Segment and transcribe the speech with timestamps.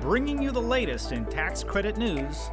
[0.00, 2.50] Bringing you the latest in tax credit news,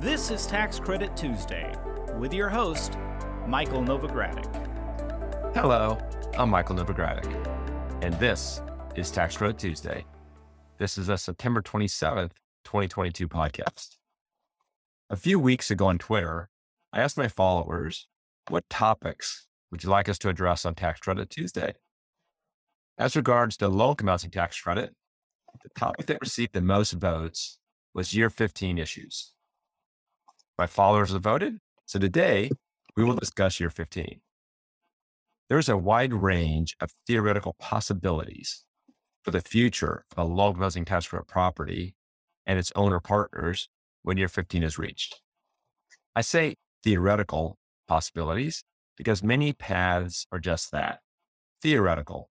[0.00, 1.74] this is Tax Credit Tuesday
[2.18, 2.98] with your host,
[3.46, 4.44] Michael Novogradac.
[5.54, 5.96] Hello,
[6.36, 7.24] I'm Michael Novogradac,
[8.02, 8.60] and this
[8.96, 10.04] is Tax Credit Tuesday.
[10.76, 12.32] This is a September 27th,
[12.64, 13.96] 2022 podcast.
[15.08, 16.50] A few weeks ago on Twitter,
[16.92, 18.08] I asked my followers,
[18.50, 21.72] what topics would you like us to address on Tax Credit Tuesday?
[22.98, 24.94] As regards to low income tax credit,
[25.62, 27.58] the topic that received the most votes
[27.94, 29.32] was year 15 issues.
[30.58, 31.58] My followers have voted.
[31.86, 32.50] So today
[32.96, 34.20] we will discuss year 15.
[35.48, 38.64] There's a wide range of theoretical possibilities
[39.24, 41.94] for the future of a income tax property
[42.46, 43.68] and its owner partners
[44.02, 45.20] when year 15 is reached.
[46.14, 46.54] I say
[46.84, 48.62] theoretical possibilities
[48.96, 51.00] because many paths are just that
[51.62, 52.30] theoretical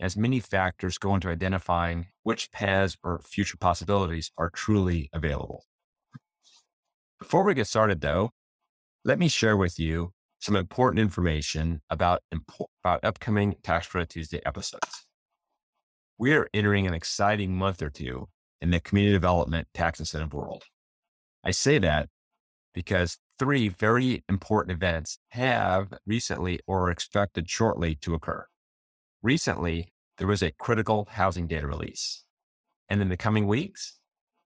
[0.00, 5.64] as many factors go into identifying which paths or future possibilities are truly available.
[7.18, 8.30] Before we get started, though,
[9.04, 12.22] let me share with you some important information about,
[12.82, 15.06] about upcoming Tax Credit Tuesday episodes.
[16.18, 18.28] We are entering an exciting month or two
[18.60, 20.64] in the community development tax incentive world.
[21.42, 22.08] I say that
[22.74, 28.46] because three very important events have recently or are expected shortly to occur.
[29.22, 32.24] Recently, there was a critical housing data release.
[32.90, 33.98] And in the coming weeks,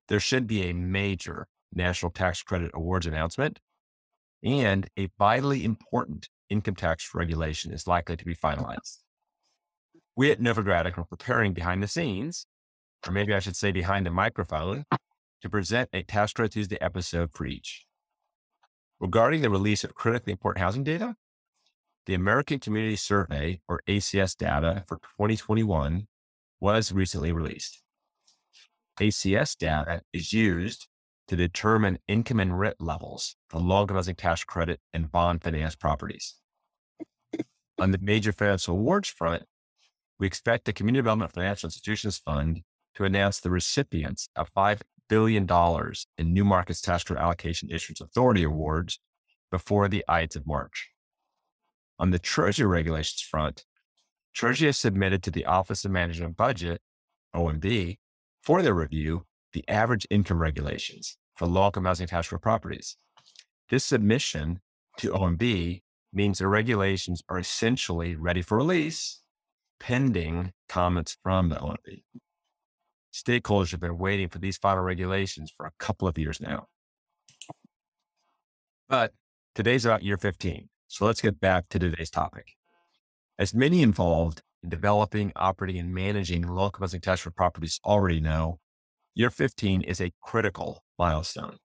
[0.07, 3.59] there should be a major National Tax Credit Awards announcement
[4.45, 8.99] and a vitally important income tax regulation is likely to be finalized.
[10.15, 12.47] We at Novogradac are preparing behind the scenes,
[13.05, 14.85] or maybe I should say behind the microphone,
[15.43, 17.85] to present a Tax Credit Tuesday episode for each.
[19.01, 21.17] Regarding the release of critically important housing data,
[22.07, 26.07] the American Community Survey, or ACS data for 2021,
[26.61, 27.83] was recently released.
[29.01, 30.87] ACS data is used
[31.29, 36.35] to determine income and rent levels for low housing tax credit and bond finance properties.
[37.79, 39.45] On the major financial awards front,
[40.19, 42.63] we expect the Community Development Financial Institutions Fund
[42.95, 45.49] to announce the recipients of $5 billion
[46.19, 49.01] in New Markets Tax Credit Allocation Issuance Authority awards
[49.51, 50.94] before the Ides of March.
[51.99, 53.65] On the Treasury regulations front,
[54.35, 56.81] Treasury has submitted to the Office of Management and Budget,
[57.35, 57.99] OMB,
[58.43, 62.97] for their review the average income regulations for low income housing taxable properties.
[63.71, 64.61] This submission
[64.99, 65.83] to OMB
[66.13, 69.21] means the regulations are essentially ready for release
[69.81, 72.03] pending comments from the OMB.
[73.13, 76.67] Stakeholders have been waiting for these final regulations for a couple of years now.
[78.89, 79.13] But
[79.55, 80.69] today's about year 15.
[80.89, 82.53] So let's get back to today's topic.
[83.39, 88.59] As many involved in developing, operating, and managing local housing tax properties already know,
[89.15, 91.59] year 15 is a critical milestone.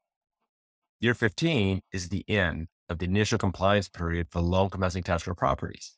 [1.00, 5.24] Year 15 is the end of the initial compliance period for low income housing tax
[5.24, 5.96] properties.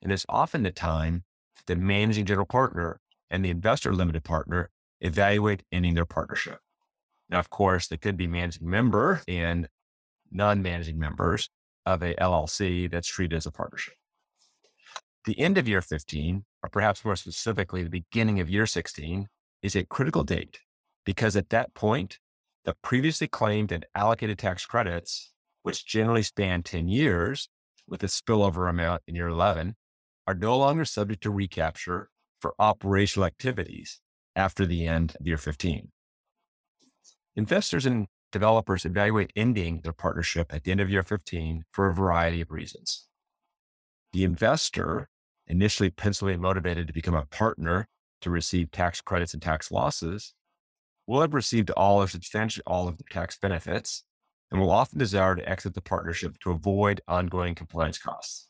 [0.00, 1.24] And it's often the time
[1.66, 3.00] the managing general partner
[3.30, 6.58] and the investor limited partner evaluate ending their partnership.
[7.28, 9.68] Now, of course, there could be managing member and
[10.30, 11.48] non managing members,
[11.94, 13.94] of a LLC that's treated as a partnership.
[15.26, 19.28] The end of year 15, or perhaps more specifically, the beginning of year 16,
[19.62, 20.60] is a critical date
[21.04, 22.18] because at that point,
[22.64, 27.48] the previously claimed and allocated tax credits, which generally span 10 years
[27.86, 29.76] with a spillover amount in year 11,
[30.26, 32.08] are no longer subject to recapture
[32.40, 34.00] for operational activities
[34.36, 35.90] after the end of year 15.
[37.36, 41.94] Investors and developers evaluate ending their partnership at the end of year 15 for a
[41.94, 43.06] variety of reasons.
[44.12, 45.08] The investor,
[45.46, 47.88] initially principally motivated to become a partner
[48.20, 50.34] to receive tax credits and tax losses,
[51.06, 54.04] will have received all or substantially all of the tax benefits
[54.50, 58.48] and will often desire to exit the partnership to avoid ongoing compliance costs.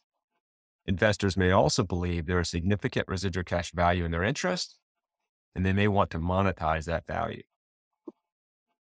[0.87, 4.79] Investors may also believe there is significant residual cash value in their interest,
[5.55, 7.43] and they may want to monetize that value.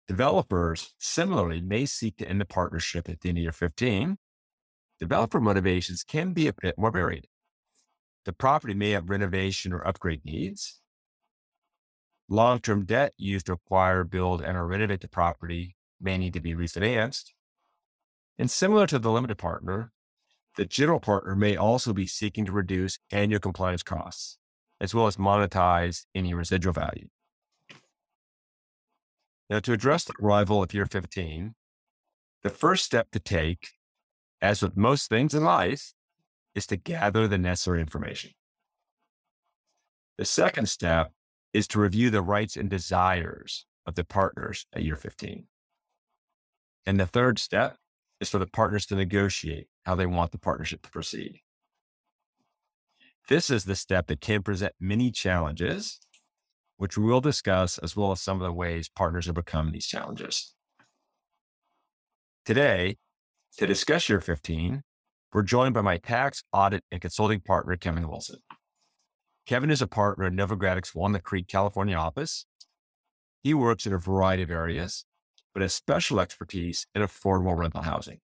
[0.07, 4.17] Developers similarly may seek to end the partnership at the end of year 15.
[4.99, 7.27] Developer motivations can be a bit more varied.
[8.25, 10.81] The property may have renovation or upgrade needs.
[12.29, 16.39] Long term debt used to acquire, build, and or renovate the property may need to
[16.39, 17.31] be refinanced.
[18.37, 19.91] And similar to the limited partner,
[20.57, 24.37] the general partner may also be seeking to reduce annual compliance costs,
[24.79, 27.07] as well as monetize any residual value.
[29.49, 31.53] Now, to address the arrival of year 15,
[32.43, 33.69] the first step to take,
[34.41, 35.93] as with most things in life,
[36.55, 38.31] is to gather the necessary information.
[40.17, 41.11] The second step
[41.53, 45.47] is to review the rights and desires of the partners at year 15.
[46.85, 47.77] And the third step
[48.19, 51.41] is for the partners to negotiate how they want the partnership to proceed.
[53.27, 55.99] This is the step that can present many challenges,
[56.77, 60.53] which we will discuss, as well as some of the ways partners overcome these challenges.
[62.45, 62.97] Today,
[63.57, 64.83] to discuss year 15,
[65.33, 68.39] we're joined by my tax, audit, and consulting partner, Kevin Wilson.
[69.45, 72.45] Kevin is a partner in Novogradac's Walnut Creek, California office.
[73.43, 75.05] He works in a variety of areas,
[75.53, 78.19] but has special expertise in affordable rental housing,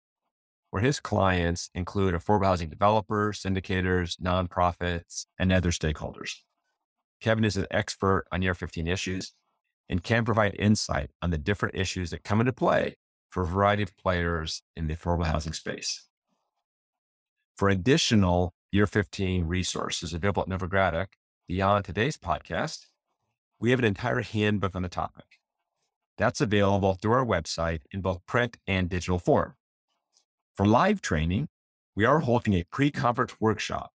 [0.70, 6.36] where his clients include affordable housing developers, syndicators, nonprofits, and other stakeholders.
[7.20, 9.32] Kevin is an expert on year 15 issues
[9.88, 12.96] and can provide insight on the different issues that come into play
[13.28, 16.06] for a variety of players in the affordable housing space.
[17.56, 21.08] For additional year 15 resources available at Novogradac
[21.46, 22.86] beyond today's podcast,
[23.58, 25.38] we have an entire handbook on the topic.
[26.16, 29.54] That's available through our website in both print and digital form.
[30.56, 31.48] For live training,
[31.94, 33.90] we are holding a pre-conference workshop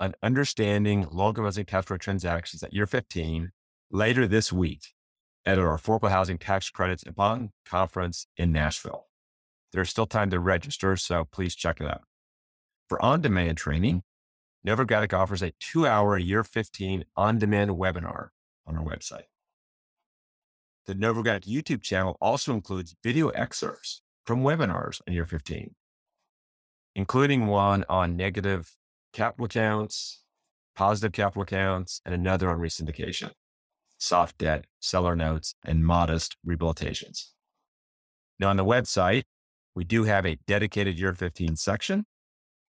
[0.00, 3.52] on understanding housing tax credit transactions at year 15
[3.90, 4.94] later this week
[5.44, 9.06] at our affordable housing tax credits and bond conference in Nashville.
[9.72, 12.02] There's still time to register, so please check it out.
[12.88, 14.02] For on-demand training,
[14.66, 18.28] Novogradac offers a two-hour year 15 on-demand webinar
[18.66, 19.28] on our website.
[20.86, 25.74] The Novogradac YouTube channel also includes video excerpts from webinars on year 15,
[26.94, 28.76] including one on negative
[29.12, 30.22] capital accounts,
[30.74, 33.30] positive capital accounts, and another on resyndication,
[33.98, 37.30] soft debt, seller notes, and modest rehabilitations.
[38.38, 39.24] Now, on the website,
[39.74, 42.04] we do have a dedicated year 15 section.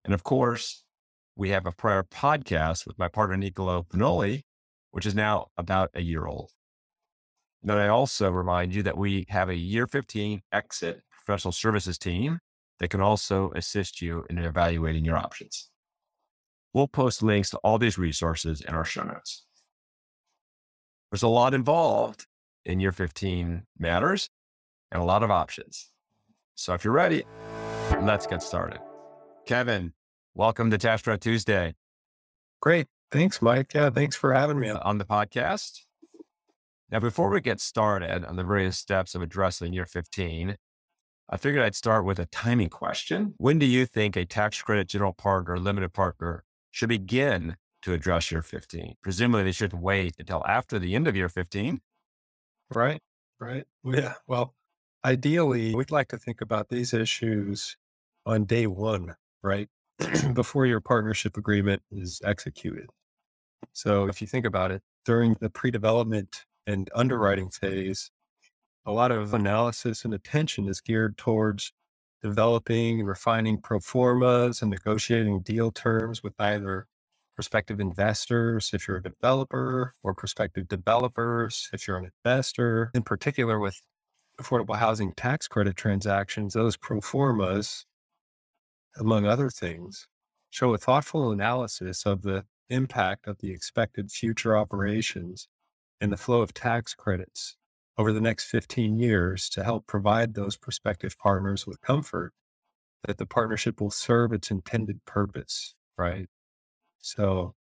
[0.03, 0.83] And of course,
[1.35, 4.43] we have a prior podcast with my partner, Nicolo Pinoli,
[4.91, 6.51] which is now about a year old.
[7.63, 12.39] Then I also remind you that we have a year 15 exit professional services team
[12.79, 15.70] that can also assist you in evaluating your options.
[16.73, 19.45] We'll post links to all these resources in our show notes.
[21.11, 22.27] There's a lot involved
[22.63, 24.29] in year 15 matters
[24.91, 25.89] and a lot of options.
[26.55, 27.25] So if you're ready,
[28.01, 28.79] let's get started.
[29.45, 29.91] Kevin,
[30.33, 31.73] welcome to Tax Tuesday.
[32.61, 32.87] Great.
[33.11, 33.73] Thanks, Mike.
[33.73, 35.81] Yeah, thanks for having me on the podcast.
[36.89, 40.55] Now, before we get started on the various steps of addressing year 15,
[41.29, 43.33] I figured I'd start with a timing question.
[43.37, 48.31] When do you think a tax credit general partner limited partner should begin to address
[48.31, 48.95] year 15.
[49.01, 51.81] Presumably, they shouldn't wait until after the end of year 15.
[52.73, 53.01] Right,
[53.39, 53.65] right.
[53.83, 54.13] Yeah.
[54.27, 54.55] Well,
[55.03, 57.75] ideally, we'd like to think about these issues
[58.25, 59.67] on day one, right?
[60.33, 62.87] Before your partnership agreement is executed.
[63.73, 68.11] So if you think about it, during the pre development and underwriting phase,
[68.85, 71.73] a lot of analysis and attention is geared towards
[72.21, 76.87] developing refining pro formas and negotiating deal terms with either
[77.35, 82.91] prospective investors, if you're a developer, or prospective developers, if you're an investor.
[82.93, 83.81] In particular, with
[84.39, 87.85] affordable housing tax credit transactions, those pro formas,
[88.97, 90.07] among other things,
[90.49, 95.47] show a thoughtful analysis of the impact of the expected future operations
[95.99, 97.57] and the flow of tax credits
[97.97, 102.33] over the next 15 years to help provide those prospective partners with comfort
[103.05, 106.27] that the partnership will serve its intended purpose, right?
[106.99, 107.55] So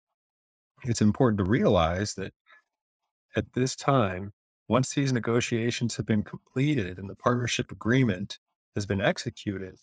[0.84, 2.32] it's important to realize that
[3.36, 4.32] at this time,
[4.68, 8.38] once these negotiations have been completed and the partnership agreement
[8.74, 9.76] has been executed,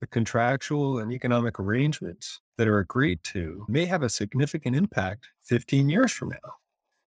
[0.00, 5.88] the contractual and economic arrangements that are agreed to may have a significant impact 15
[5.88, 6.54] years from now.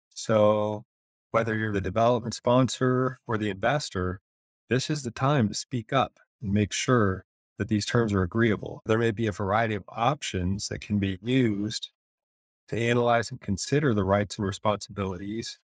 [0.09, 0.85] So
[1.31, 4.21] whether you're the development sponsor or the investor,
[4.69, 7.25] this is the time to speak up and make sure
[7.57, 8.81] that these terms are agreeable.
[8.85, 11.89] There may be a variety of options that can be used
[12.69, 15.59] to analyze and consider the rights and responsibilities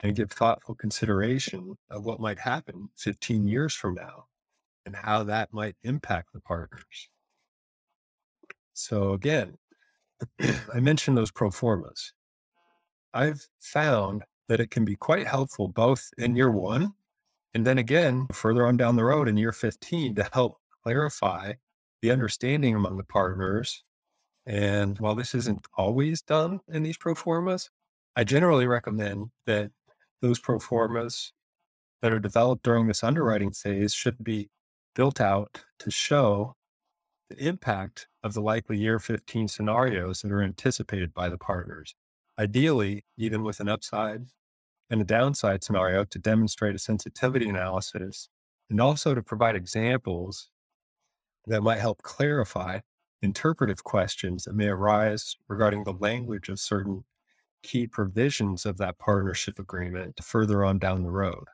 [0.00, 4.26] and give thoughtful consideration of what might happen 15 years from now
[4.86, 7.08] and how that might impact the partners.
[8.72, 9.58] So again,
[10.74, 12.12] I mentioned those pro formas.
[13.12, 16.92] I've found that it can be quite helpful both in year one
[17.54, 21.52] and then again further on down the road in year 15 to help clarify
[22.02, 23.84] the understanding among the partners.
[24.46, 27.70] And while this isn't always done in these pro formas,
[28.16, 29.70] I generally recommend that
[30.20, 31.32] those pro formas
[32.02, 34.50] that are developed during this underwriting phase should be
[34.96, 36.56] built out to show
[37.28, 41.94] the impact of the likely year 15 scenarios that are anticipated by the partners.
[42.36, 44.26] Ideally, even with an upside
[44.90, 48.28] and a downside scenario to demonstrate a sensitivity analysis
[48.68, 50.50] and also to provide examples
[51.46, 52.80] that might help clarify
[53.22, 57.04] interpretive questions that may arise regarding the language of certain
[57.62, 61.44] key provisions of that partnership agreement further on down the road.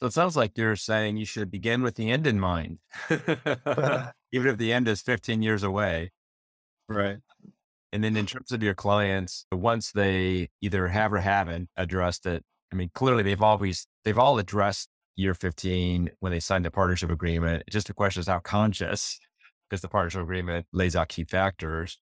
[0.00, 2.78] So it sounds like you're saying you should begin with the end in mind,
[3.10, 6.10] even if the end is 15 years away.
[6.88, 7.18] Right.
[7.92, 12.42] And then in terms of your clients, once they either have or haven't addressed it,
[12.72, 17.10] I mean, clearly they've always, they've all addressed year 15 when they signed the partnership
[17.10, 17.64] agreement.
[17.70, 19.20] Just the question is how conscious,
[19.68, 21.98] because the partnership agreement lays out key factors.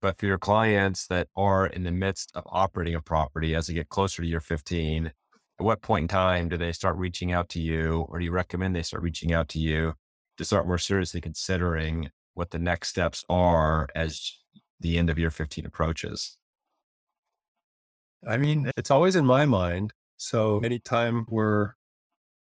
[0.00, 3.74] But for your clients that are in the midst of operating a property as they
[3.74, 5.12] get closer to year 15, at
[5.58, 8.76] what point in time do they start reaching out to you, or do you recommend
[8.76, 9.94] they start reaching out to you
[10.36, 14.32] to start more seriously considering what the next steps are as
[14.84, 16.36] the end of year 15 approaches?
[18.28, 19.94] I mean, it's always in my mind.
[20.18, 21.72] So anytime we're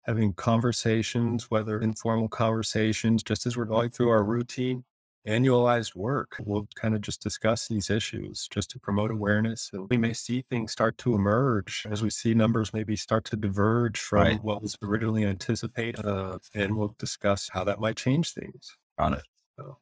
[0.04, 4.84] having conversations, whether informal conversations, just as we're going through our routine
[5.28, 9.68] annualized work, we'll kind of just discuss these issues just to promote awareness.
[9.74, 13.36] And we may see things start to emerge as we see numbers maybe start to
[13.36, 14.42] diverge from right.
[14.42, 16.06] what was originally anticipated.
[16.06, 18.76] Uh, and we'll discuss how that might change things.
[18.98, 19.24] Got it.
[19.58, 19.76] So.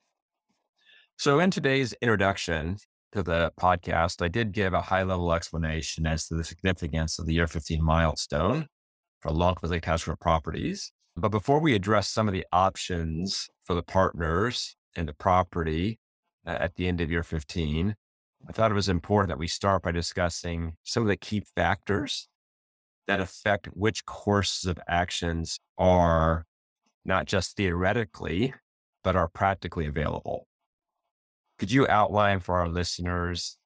[1.18, 2.78] So, in today's introduction,
[3.12, 7.26] to the podcast, I did give a high level explanation as to the significance of
[7.26, 8.68] the year 15 milestone
[9.20, 10.92] for long physically attachment properties.
[11.16, 15.98] But before we address some of the options for the partners and the property
[16.46, 17.94] uh, at the end of year 15,
[18.48, 22.28] I thought it was important that we start by discussing some of the key factors
[23.08, 26.44] that affect which courses of actions are
[27.04, 28.54] not just theoretically,
[29.02, 30.47] but are practically available.
[31.58, 33.58] Could you outline for our listeners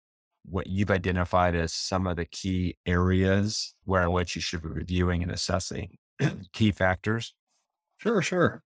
[0.44, 4.68] what you've identified as some of the key areas where in which you should be
[4.68, 5.99] reviewing and assessing
[6.52, 7.34] key factors?
[7.99, 8.62] Sure, sure.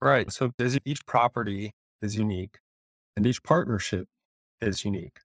[0.00, 0.30] Right.
[0.32, 0.52] So
[0.84, 2.58] each property is unique
[3.16, 4.06] and each partnership
[4.60, 5.18] is unique.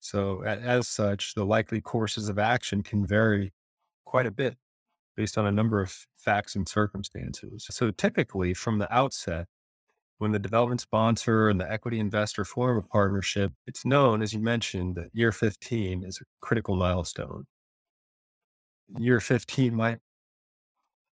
[0.00, 3.52] So as such, the likely courses of action can vary
[4.04, 4.56] quite a bit
[5.16, 7.66] based on a number of facts and circumstances.
[7.70, 9.46] So typically from the outset,
[10.24, 14.40] when the development sponsor and the equity investor form a partnership, it's known, as you
[14.40, 17.44] mentioned, that year 15 is a critical milestone.
[18.98, 19.98] Year 15 might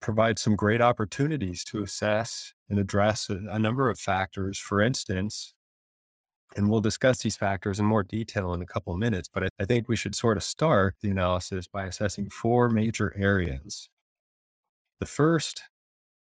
[0.00, 4.60] provide some great opportunities to assess and address a, a number of factors.
[4.60, 5.54] For instance,
[6.54, 9.48] and we'll discuss these factors in more detail in a couple of minutes, but I,
[9.58, 13.88] I think we should sort of start the analysis by assessing four major areas.
[15.00, 15.64] The first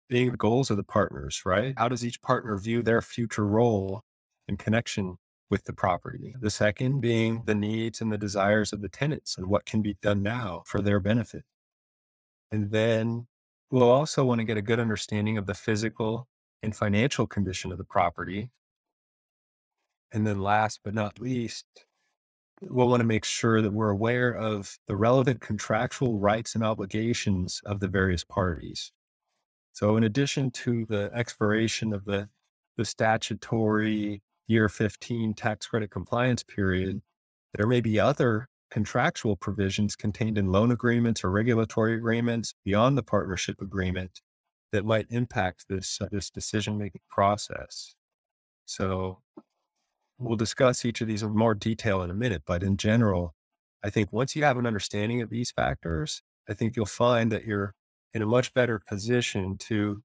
[0.09, 1.73] being the goals of the partners, right?
[1.77, 4.03] How does each partner view their future role
[4.47, 5.17] in connection
[5.49, 6.35] with the property?
[6.39, 9.97] The second being the needs and the desires of the tenants and what can be
[10.01, 11.43] done now for their benefit.
[12.51, 13.27] And then
[13.71, 16.27] we'll also want to get a good understanding of the physical
[16.61, 18.51] and financial condition of the property.
[20.11, 21.65] And then last but not least,
[22.61, 27.61] we'll want to make sure that we're aware of the relevant contractual rights and obligations
[27.65, 28.91] of the various parties.
[29.73, 32.29] So in addition to the expiration of the,
[32.77, 37.01] the statutory year 15 tax credit compliance period,
[37.55, 43.03] there may be other contractual provisions contained in loan agreements or regulatory agreements beyond the
[43.03, 44.21] partnership agreement
[44.71, 47.95] that might impact this, uh, this decision making process.
[48.65, 49.19] So
[50.19, 53.35] we'll discuss each of these in more detail in a minute, but in general,
[53.83, 57.45] I think once you have an understanding of these factors, I think you'll find that
[57.45, 57.73] you're
[58.13, 60.03] in a much better position to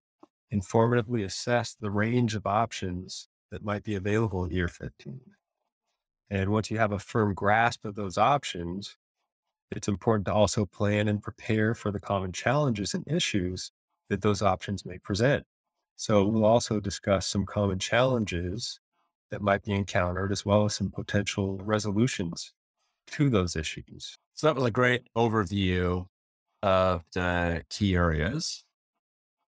[0.52, 5.20] informatively assess the range of options that might be available in year 15.
[6.30, 8.96] And once you have a firm grasp of those options,
[9.70, 13.70] it's important to also plan and prepare for the common challenges and issues
[14.08, 15.44] that those options may present.
[15.96, 18.80] So we'll also discuss some common challenges
[19.30, 22.52] that might be encountered as well as some potential resolutions
[23.08, 24.16] to those issues.
[24.34, 26.06] So that was a great overview
[26.62, 28.64] of the key areas.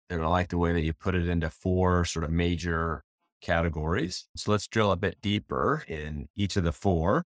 [0.09, 3.03] And I like the way that you put it into four sort of major
[3.41, 4.29] categories.
[4.37, 7.25] So let's drill a bit deeper in each of the four.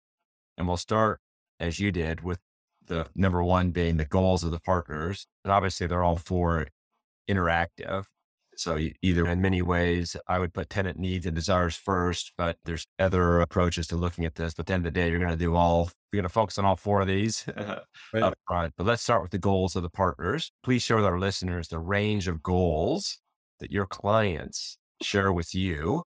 [0.56, 1.20] And we'll start,
[1.60, 2.40] as you did, with
[2.86, 5.26] the number one being the goals of the partners.
[5.44, 6.66] And obviously, they're all four
[7.28, 8.04] interactive.
[8.56, 12.86] So either in many ways, I would put tenant needs and desires first, but there's
[12.98, 14.54] other approaches to looking at this.
[14.54, 16.32] But at the end of the day, you're going to do all, you're going to
[16.32, 17.44] focus on all four of these
[18.12, 18.22] right.
[18.22, 18.74] up front.
[18.76, 20.52] But let's start with the goals of the partners.
[20.62, 23.18] Please share with our listeners the range of goals
[23.60, 26.02] that your clients share with you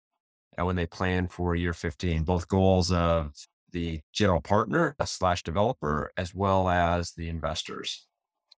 [0.59, 3.33] and when they plan for year 15, both goals of
[3.71, 8.07] the general partner slash developer, as well as the investors.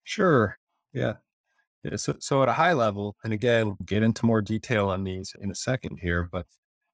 [0.02, 0.56] Sure.
[0.94, 1.14] Yeah.
[1.84, 1.96] Yeah.
[1.96, 5.34] So, so at a high level, and again, we'll get into more detail on these
[5.40, 6.46] in a second here, but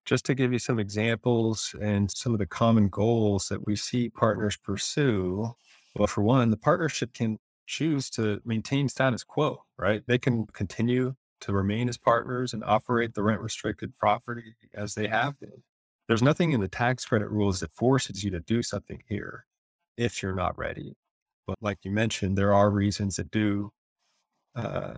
[0.04, 4.08] just to give you some examples and some of the common goals that we see
[4.08, 5.52] partners pursue.
[5.96, 10.02] Well, for one, the partnership can choose to maintain status quo, right?
[10.06, 15.08] They can continue to remain as partners and operate the rent restricted property as they
[15.08, 15.62] have been.
[16.06, 19.44] There's nothing in the tax credit rules that forces you to do something here
[19.96, 20.94] if you're not ready.
[21.46, 23.72] But like you mentioned, there are reasons that do
[24.56, 24.94] uh,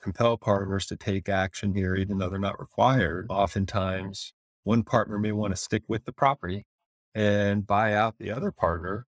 [0.00, 3.26] compel partners to take action here, even though they're not required.
[3.30, 4.32] Oftentimes,
[4.64, 6.66] one partner may want to stick with the property
[7.14, 9.06] and buy out the other partner,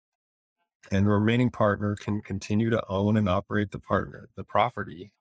[0.92, 5.12] and the remaining partner can continue to own and operate the partner, the property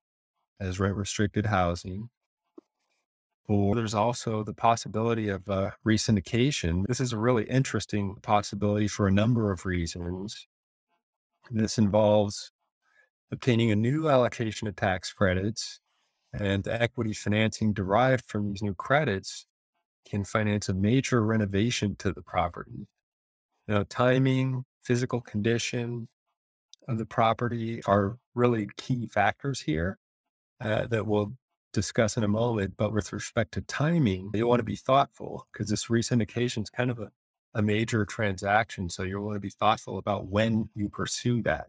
[0.60, 2.10] as rent restricted housing.
[3.46, 6.86] Or there's also the possibility of uh, resyndication.
[6.86, 10.46] This is a really interesting possibility for a number of reasons.
[11.50, 12.52] This involves
[13.33, 15.81] obtaining a new allocation of tax credits
[16.33, 19.47] and equity financing derived from these new credits
[20.09, 22.87] can finance a major renovation to the property.
[23.69, 26.09] Now, timing, physical condition
[26.88, 29.99] of the property are really key factors here
[30.61, 31.33] uh, that we'll
[31.73, 32.75] discuss in a moment.
[32.76, 36.90] But with respect to timing, you want to be thoughtful because this resyndication is kind
[36.90, 37.11] of a,
[37.54, 38.90] a major transaction.
[38.90, 41.69] So you want to be thoughtful about when you pursue that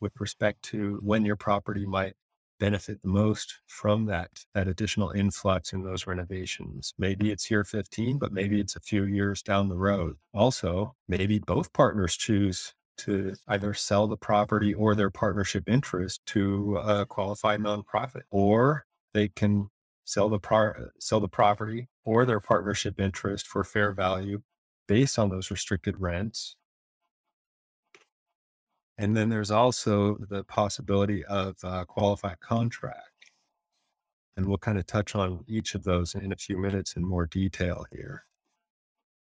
[0.00, 2.14] with respect to when your property might
[2.58, 6.92] benefit the most from that that additional influx in those renovations.
[6.98, 10.16] Maybe it's year 15, but maybe it's a few years down the road.
[10.34, 16.76] Also, maybe both partners choose to either sell the property or their partnership interest to
[16.76, 19.68] a qualified nonprofit, or they can
[20.04, 24.42] sell the sell the property or their partnership interest for fair value
[24.86, 26.56] based on those restricted rents
[29.00, 32.98] and then there's also the possibility of a qualified contract.
[34.36, 37.24] And we'll kind of touch on each of those in a few minutes in more
[37.24, 38.26] detail here.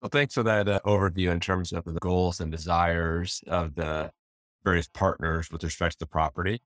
[0.01, 4.13] Well, thanks for that uh, overview in terms of the goals and desires of the
[4.65, 6.63] various partners with respect to the property.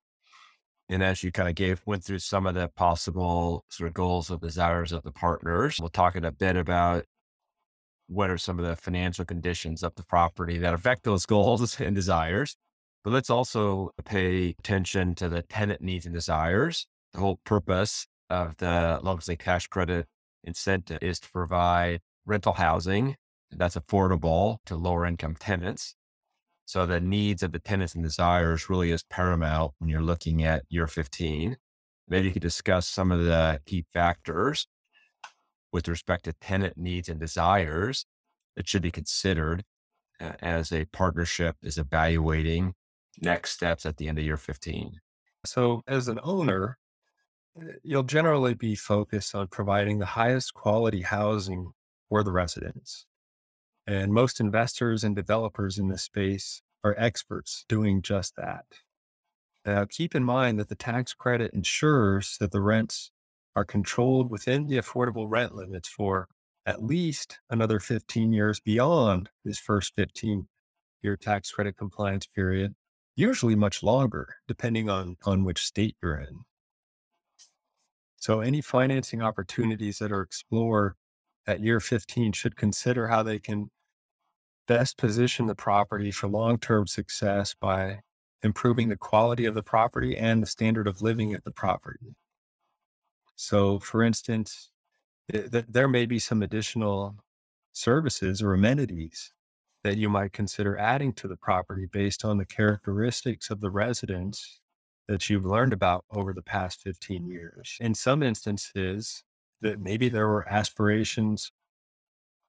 [0.88, 4.30] And as you kind of gave, went through some of the possible sort of goals
[4.30, 7.06] and desires of the partners, we'll talk in a bit about
[8.06, 11.96] what are some of the financial conditions of the property that affect those goals and
[11.96, 12.56] desires.
[13.02, 16.86] But let's also pay attention to the tenant needs and desires.
[17.12, 20.06] The whole purpose of the low cash credit
[20.44, 23.16] incentive is to provide rental housing
[23.50, 25.94] that's affordable to lower income tenants.
[26.66, 30.62] So the needs of the tenants and desires really is paramount when you're looking at
[30.68, 31.56] year 15.
[32.06, 34.68] Maybe you could discuss some of the key factors
[35.72, 38.04] with respect to tenant needs and desires
[38.56, 39.64] that should be considered
[40.20, 42.74] uh, as a partnership is evaluating
[43.22, 45.00] next steps at the end of year 15?
[45.44, 46.78] So, as an owner,
[47.60, 51.72] eh, you'll generally be focused on providing the highest quality housing
[52.08, 53.06] for the residents.
[53.86, 58.64] And most investors and developers in this space are experts doing just that.
[59.64, 63.10] Now, keep in mind that the tax credit ensures that the rents
[63.56, 66.28] are controlled within the affordable rent limits for
[66.66, 70.46] at least another 15 years beyond this first 15
[71.02, 72.74] year tax credit compliance period
[73.16, 76.40] usually much longer, depending on, on which state you're in.
[78.16, 80.94] So, any financing opportunities that are explored
[81.46, 83.70] at year 15 should consider how they can
[84.68, 88.00] best position the property for long term success by
[88.42, 92.14] improving the quality of the property and the standard of living at the property.
[93.36, 94.70] So, for instance,
[95.32, 97.16] th- there may be some additional
[97.72, 99.32] services or amenities
[99.82, 104.60] that you might consider adding to the property based on the characteristics of the residents
[105.08, 107.76] that you've learned about over the past 15 years.
[107.80, 109.24] In some instances,
[109.60, 111.50] that maybe there were aspirations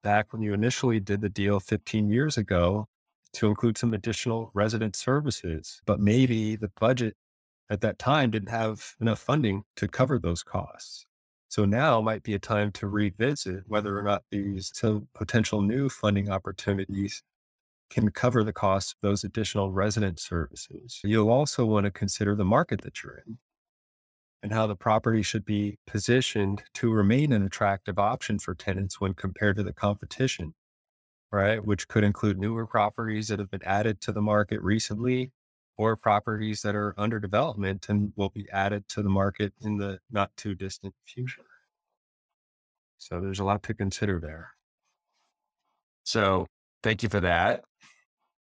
[0.03, 2.87] back when you initially did the deal 15 years ago
[3.33, 7.15] to include some additional resident services, but maybe the budget
[7.69, 11.05] at that time didn't have enough funding to cover those costs.
[11.51, 14.71] So now might be a time to revisit whether or not these
[15.13, 17.23] potential new funding opportunities
[17.89, 21.01] can cover the cost of those additional resident services.
[21.03, 23.37] You'll also want to consider the market that you're in
[24.41, 29.13] and how the property should be positioned to remain an attractive option for tenants when
[29.13, 30.53] compared to the competition,
[31.33, 31.65] right?
[31.65, 35.33] Which could include newer properties that have been added to the market recently
[35.77, 39.99] or properties that are under development and will be added to the market in the
[40.11, 41.45] not too distant future.
[42.97, 44.51] So there's a lot to consider there.
[46.03, 46.47] So
[46.83, 47.63] thank you for that.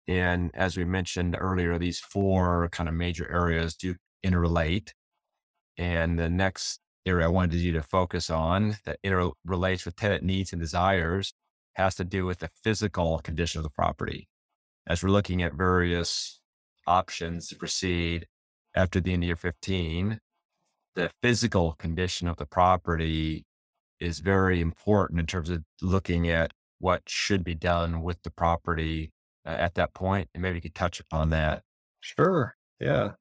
[0.06, 4.90] And as we mentioned earlier, these four kind of major areas do interrelate.
[5.78, 10.52] And the next area I wanted you to focus on that interrelates with tenant needs
[10.52, 11.32] and desires
[11.74, 14.28] has to do with the physical condition of the property.
[14.86, 16.39] As we're looking at various
[16.90, 18.26] options to proceed
[18.74, 20.18] after the end of year 15,
[20.96, 23.44] the physical condition of the property
[24.00, 29.12] is very important in terms of looking at what should be done with the property
[29.46, 30.28] uh, at that point.
[30.34, 31.62] And maybe you could touch upon that.
[32.00, 32.56] Sure.
[32.80, 33.12] Yeah.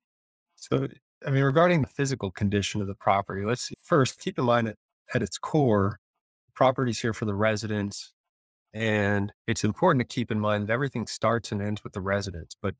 [0.55, 0.87] So,
[1.25, 3.75] I mean, regarding the physical condition of the property, let's see.
[3.83, 4.77] First, keep in mind that
[5.13, 5.99] at its core,
[6.55, 8.13] property's here for the residents.
[8.73, 12.55] And it's important to keep in mind that everything starts and ends with the residents.
[12.61, 12.75] But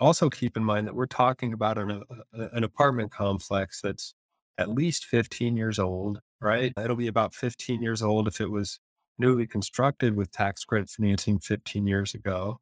[0.00, 4.14] also keep in mind that we're talking about an, uh, an apartment complex that's
[4.58, 6.72] at least 15 years old, right?
[6.82, 8.78] It'll be about 15 years old if it was
[9.18, 12.58] newly constructed with tax credit financing 15 years ago,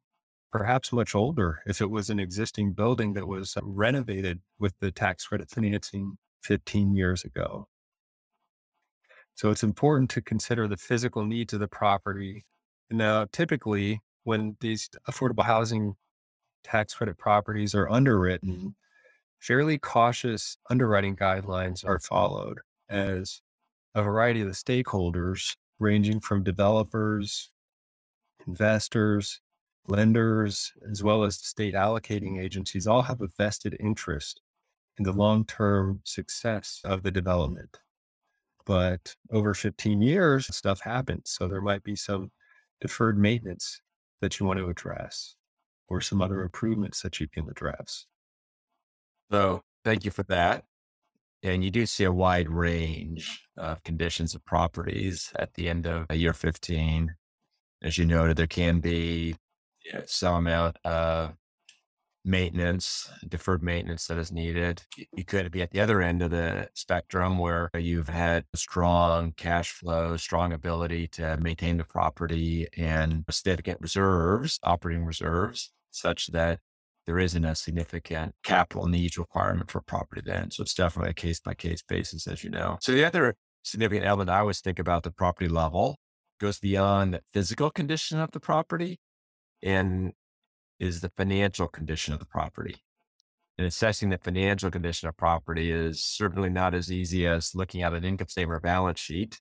[0.51, 5.25] perhaps much older if it was an existing building that was renovated with the tax
[5.25, 7.67] credit financing 15 years ago.
[9.35, 12.45] So it's important to consider the physical needs of the property.
[12.91, 15.95] Now, typically, when these affordable housing
[16.63, 18.67] tax credit properties are underwritten, mm-hmm.
[19.39, 23.41] fairly cautious underwriting guidelines are followed as
[23.95, 27.51] a variety of the stakeholders, ranging from developers,
[28.47, 29.41] investors,
[29.87, 34.41] lenders, as well as state allocating agencies, all have a vested interest
[34.97, 37.79] in the long term success of the development.
[38.65, 41.31] But over 15 years, stuff happens.
[41.31, 42.31] So there might be some
[42.81, 43.81] deferred maintenance
[44.21, 45.35] that you want to address
[45.89, 48.05] or some other improvements that you can address.
[49.31, 50.63] So thank you for that.
[51.41, 56.05] And you do see a wide range of conditions of properties at the end of
[56.13, 57.15] year 15.
[57.81, 59.35] As you noted, there can be
[59.85, 61.33] you know, some amount of
[62.25, 64.83] maintenance, deferred maintenance that is needed.
[65.15, 69.71] You could be at the other end of the spectrum where you've had strong cash
[69.71, 76.59] flow, strong ability to maintain the property and significant reserves, operating reserves, such that
[77.05, 80.51] there isn't a significant capital needs requirement for property then.
[80.51, 82.77] So it's definitely a case by case basis, as you know.
[82.81, 85.97] So the other significant element I always think about the property level
[86.39, 88.99] goes beyond the physical condition of the property
[89.61, 90.13] and
[90.79, 92.75] is the financial condition of the property.
[93.57, 97.93] And assessing the financial condition of property is certainly not as easy as looking at
[97.93, 99.39] an income statement or balance sheet.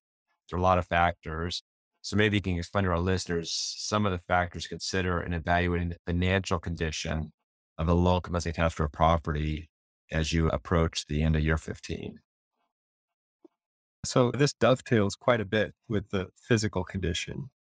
[0.51, 1.62] There are a lot of factors.
[2.09, 5.90] So maybe you can explain to our listeners some of the factors consider in evaluating
[5.90, 7.35] the financial condition
[7.77, 9.68] of a low capacity attached to a property
[10.11, 12.21] as you approach the end of year 15?
[14.07, 17.51] So this dovetails quite a bit with the physical condition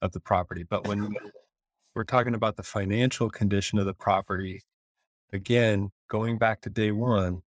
[0.00, 0.62] of the property.
[0.62, 1.12] But when
[1.96, 4.62] we're talking about the financial condition of the property,
[5.32, 7.42] again, going back to day one,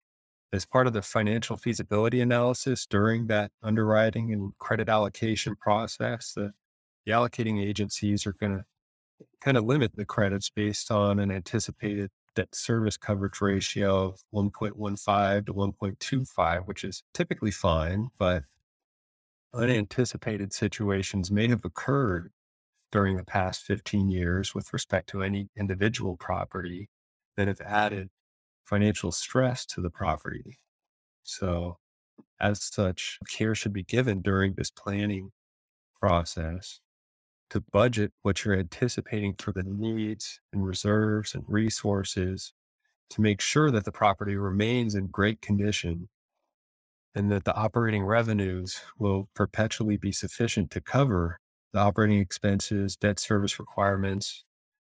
[0.54, 6.52] as part of the financial feasibility analysis during that underwriting and credit allocation process, the,
[7.06, 8.66] the allocating agencies are going to
[9.40, 15.46] kind of limit the credits based on an anticipated debt service coverage ratio of 1.15
[15.46, 18.44] to 1.25, which is typically fine, but
[19.54, 22.32] unanticipated situations may have occurred
[22.92, 26.90] during the past 15 years with respect to any individual property
[27.38, 28.10] that have added
[28.72, 30.58] financial stress to the property.
[31.24, 31.78] So,
[32.40, 35.30] as such, care should be given during this planning
[36.00, 36.80] process
[37.52, 42.54] to budget what you're anticipating for the needs and reserves and resources
[43.10, 46.08] to make sure that the property remains in great condition
[47.14, 51.38] and that the operating revenues will perpetually be sufficient to cover
[51.74, 54.46] the operating expenses, debt service requirements,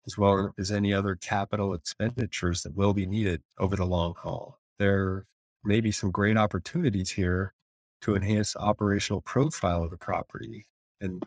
[0.06, 4.58] as well as any other capital expenditures that will be needed over the long haul.
[4.78, 5.26] There
[5.64, 7.54] may be some great opportunities here
[8.02, 10.66] to enhance the operational profile of the property.
[11.00, 11.22] And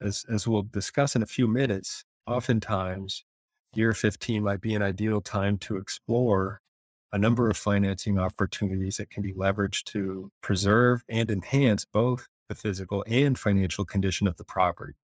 [0.00, 3.24] as, as we'll discuss in a few minutes, oftentimes
[3.74, 6.60] year 15 might be an ideal time to explore
[7.12, 12.54] a number of financing opportunities that can be leveraged to preserve and enhance both the
[12.54, 14.94] physical and financial condition of the property.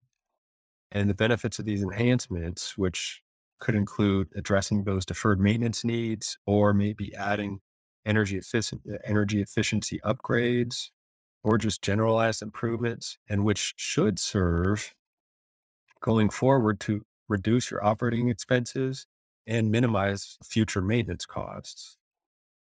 [0.93, 3.23] And the benefits of these enhancements, which
[3.61, 7.61] could include addressing those deferred maintenance needs or maybe adding
[8.07, 10.89] energy, efficient, uh, energy efficiency upgrades
[11.45, 14.95] or just generalized improvements, and which should serve
[16.01, 19.07] going forward to reduce your operating expenses
[19.47, 21.97] and minimize future maintenance costs.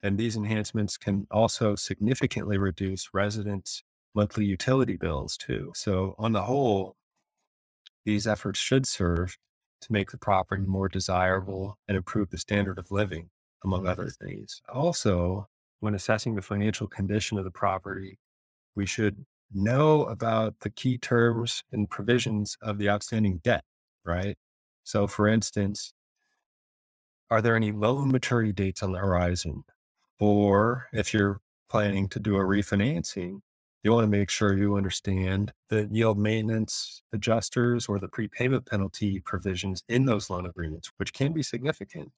[0.02, 3.82] And these enhancements can also significantly reduce residents'
[4.14, 5.72] monthly utility bills too.
[5.74, 6.96] So, on the whole,
[8.04, 9.36] these efforts should serve
[9.80, 13.28] to make the property more desirable and improve the standard of living,
[13.64, 14.62] among other things.
[14.72, 15.48] Also,
[15.80, 18.18] when assessing the financial condition of the property,
[18.74, 23.64] we should know about the key terms and provisions of the outstanding debt,
[24.04, 24.36] right?
[24.84, 25.92] So, for instance,
[27.30, 29.64] are there any loan maturity dates on the horizon?
[30.20, 31.40] Or if you're
[31.70, 33.40] planning to do a refinancing,
[33.84, 39.20] you want to make sure you understand the yield maintenance adjusters or the prepayment penalty
[39.20, 42.10] provisions in those loan agreements, which can be significant.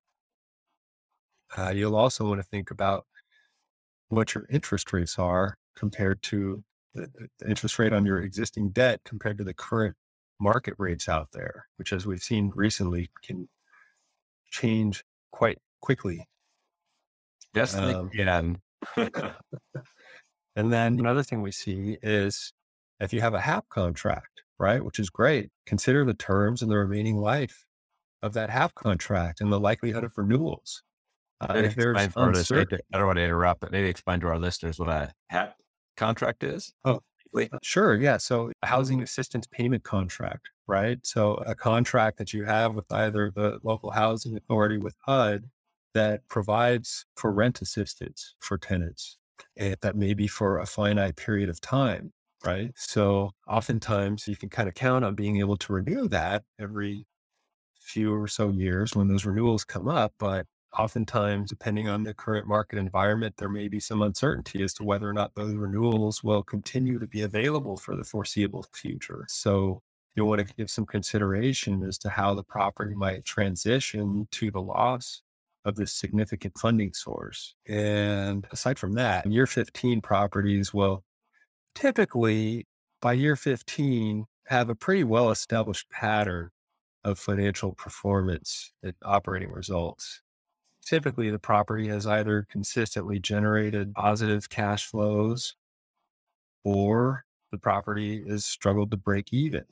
[1.57, 3.05] Uh, you'll also want to think about
[4.09, 6.62] what your interest rates are compared to
[6.94, 9.96] the, the interest rate on your existing debt compared to the current
[10.40, 13.48] market rates out there, which, as we've seen recently, can
[14.50, 15.02] change
[15.33, 16.29] quite quickly.
[17.55, 18.61] Yes, um, again.
[20.56, 21.00] and then mm-hmm.
[21.00, 22.52] another thing we see is
[23.00, 26.78] if you have a HAP contract, right, which is great, consider the terms and the
[26.78, 27.66] remaining life
[28.22, 30.82] of that HAP contract and the likelihood of renewals.
[31.40, 34.78] Uh, if there's uncertainty, I don't want to interrupt, but maybe explain to our listeners
[34.78, 35.54] what a HAP
[35.96, 36.72] contract is.
[36.84, 37.00] Oh,
[37.36, 37.96] uh, sure.
[37.96, 38.16] Yeah.
[38.16, 39.04] So, a housing mm-hmm.
[39.04, 40.98] assistance payment contract, right?
[41.02, 45.50] So, a contract that you have with either the local housing authority with HUD
[45.92, 49.18] that provides for rent assistance for tenants.
[49.57, 52.12] And that may be for a finite period of time,
[52.44, 52.72] right?
[52.77, 57.07] So oftentimes you can kind of count on being able to renew that every
[57.81, 60.12] few or so years when those renewals come up.
[60.18, 60.46] But
[60.79, 65.09] oftentimes, depending on the current market environment, there may be some uncertainty as to whether
[65.09, 69.25] or not those renewals will continue to be available for the foreseeable future.
[69.29, 69.83] So
[70.14, 74.61] you'll want to give some consideration as to how the property might transition to the
[74.61, 75.22] loss
[75.66, 77.55] of this significant funding source.
[77.66, 81.05] And aside from that, year 15 properties will
[81.74, 82.66] typically
[83.02, 86.50] by year 15 have a pretty well established pattern
[87.05, 90.22] of financial performance and operating results.
[90.85, 95.57] Typically, the property has either consistently generated positive cash flows
[96.64, 99.64] or the property has struggled to break even.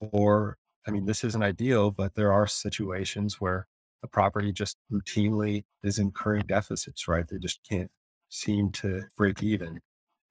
[0.00, 3.66] Or, I mean, this isn't ideal, but there are situations where
[4.02, 7.26] the property just routinely is incurring deficits, right?
[7.26, 7.90] They just can't
[8.28, 9.80] seem to break even.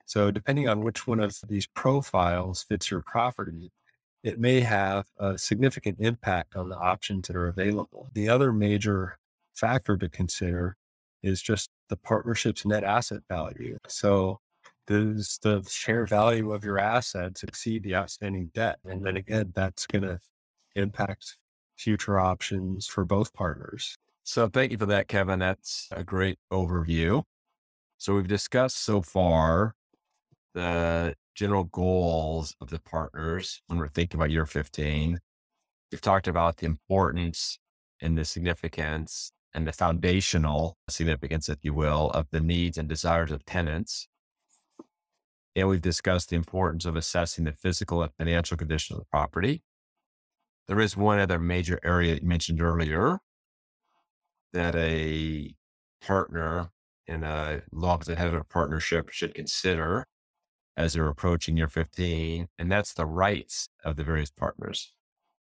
[0.05, 3.71] So, depending on which one of these profiles fits your property,
[4.23, 8.09] it may have a significant impact on the options that are available.
[8.13, 9.17] The other major
[9.55, 10.77] factor to consider
[11.23, 13.77] is just the partnership's net asset value.
[13.87, 14.39] So,
[14.87, 18.77] does the share value of your assets exceed the outstanding debt?
[18.85, 20.19] And then again, that's going to
[20.75, 21.37] impact
[21.77, 23.97] future options for both partners.
[24.23, 25.39] So thank you for that, Kevin.
[25.39, 27.23] That's a great overview.
[27.97, 29.75] So we've discussed so far
[30.53, 35.19] the general goals of the partners when we're thinking about year 15.
[35.91, 37.59] We've talked about the importance
[38.01, 43.31] and the significance and the foundational significance, if you will, of the needs and desires
[43.31, 44.07] of tenants.
[45.55, 49.61] And we've discussed the importance of assessing the physical and financial condition of the property.
[50.67, 53.19] There is one other major area you mentioned earlier
[54.51, 55.53] that a
[56.01, 56.71] partner
[57.05, 60.07] in a law that has a partnership should consider
[60.75, 64.91] as they're approaching year 15, and that's the rights of the various partners.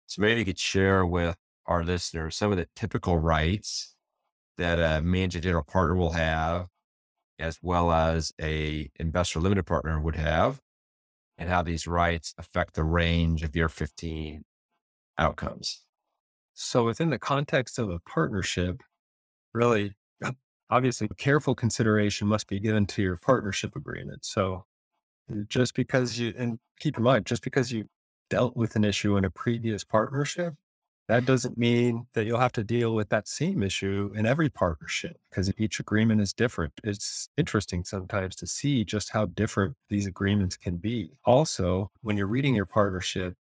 [0.08, 1.38] So maybe you could share with
[1.68, 3.96] our listeners some of the typical rights
[4.58, 6.68] that a managing general partner will have,
[7.38, 10.62] as well as a investor limited partner would have,
[11.38, 14.44] and how these rights affect the range of year 15
[15.18, 15.82] outcomes.
[16.54, 18.82] So, within the context of a partnership,
[19.54, 20.32] really, uh,
[20.70, 24.26] obviously, careful consideration must be given to your partnership agreement.
[24.26, 24.66] So,
[25.32, 27.86] uh, just because you, and keep in mind, just because you
[28.30, 30.54] dealt with an issue in a previous partnership,
[31.08, 35.18] that doesn't mean that you'll have to deal with that same issue in every partnership
[35.30, 36.74] because each agreement is different.
[36.84, 41.12] It's interesting sometimes to see just how different these agreements can be.
[41.24, 43.36] Also, when you're reading your partnership,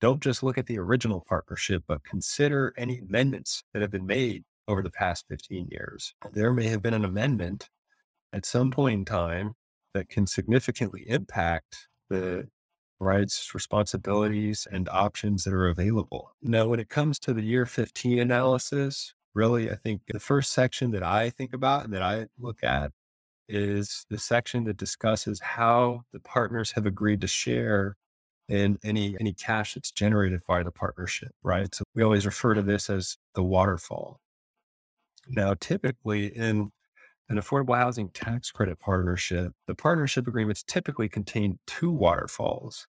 [0.00, 4.44] don't just look at the original partnership, but consider any amendments that have been made
[4.68, 6.14] over the past 15 years.
[6.32, 7.68] There may have been an amendment
[8.32, 9.54] at some point in time
[9.94, 12.48] that can significantly impact the
[13.00, 16.32] rights, responsibilities, and options that are available.
[16.42, 20.90] Now, when it comes to the year 15 analysis, really, I think the first section
[20.92, 22.92] that I think about and that I look at
[23.48, 27.96] is the section that discusses how the partners have agreed to share
[28.48, 31.74] in any any cash that's generated by the partnership, right?
[31.74, 34.20] So we always refer to this as the waterfall.
[35.28, 36.70] Now, typically in
[37.28, 42.86] an affordable housing tax credit partnership, the partnership agreements typically contain two waterfalls.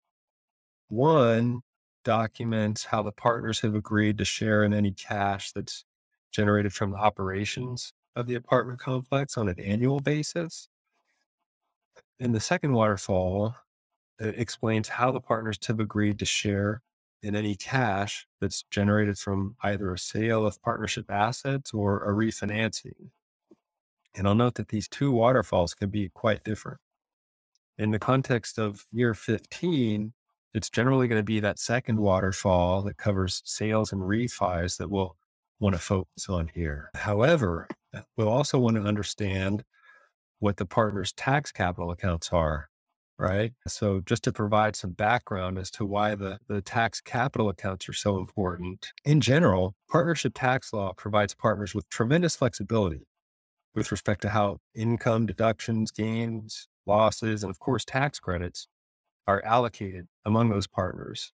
[0.88, 1.62] One
[2.05, 5.85] documents how the partners have agreed to share in any cash that's
[6.31, 10.69] generated from the operations of the apartment complex on an annual basis.
[12.21, 13.55] And the second waterfall
[14.18, 16.83] it explains how the partners have agreed to share
[17.22, 23.11] in any cash that's generated from either a sale of partnership assets or a refinancing.
[24.14, 26.79] And I'll note that these two waterfalls can be quite different.
[27.79, 30.12] In the context of year 15,
[30.55, 35.16] it's generally going to be that second waterfall that covers sales and refis that we'll
[35.61, 36.90] want to focus on here.
[36.94, 37.68] However,
[38.16, 39.64] we'll also want to understand
[40.38, 42.68] what the partner's tax capital accounts are,
[43.18, 43.52] right?
[43.66, 47.94] So just to provide some background as to why the, the tax capital accounts are
[47.94, 48.92] so important.
[49.05, 53.07] In general, partnership tax law provides partners with tremendous flexibility
[53.74, 58.68] with respect to how income deductions, gains, losses, and of course, tax credits
[59.26, 61.33] are allocated among those partners.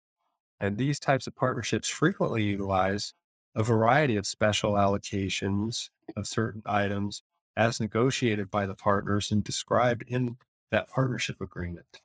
[0.58, 3.14] And these types of partnerships frequently utilize
[3.54, 7.22] a variety of special allocations of certain items
[7.56, 10.36] as negotiated by the partners and described in
[10.70, 12.00] that partnership agreement.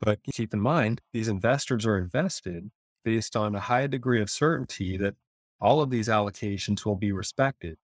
[0.00, 2.70] But keep in mind, these investors are invested
[3.04, 5.14] based on a high degree of certainty that
[5.60, 7.78] all of these allocations will be respected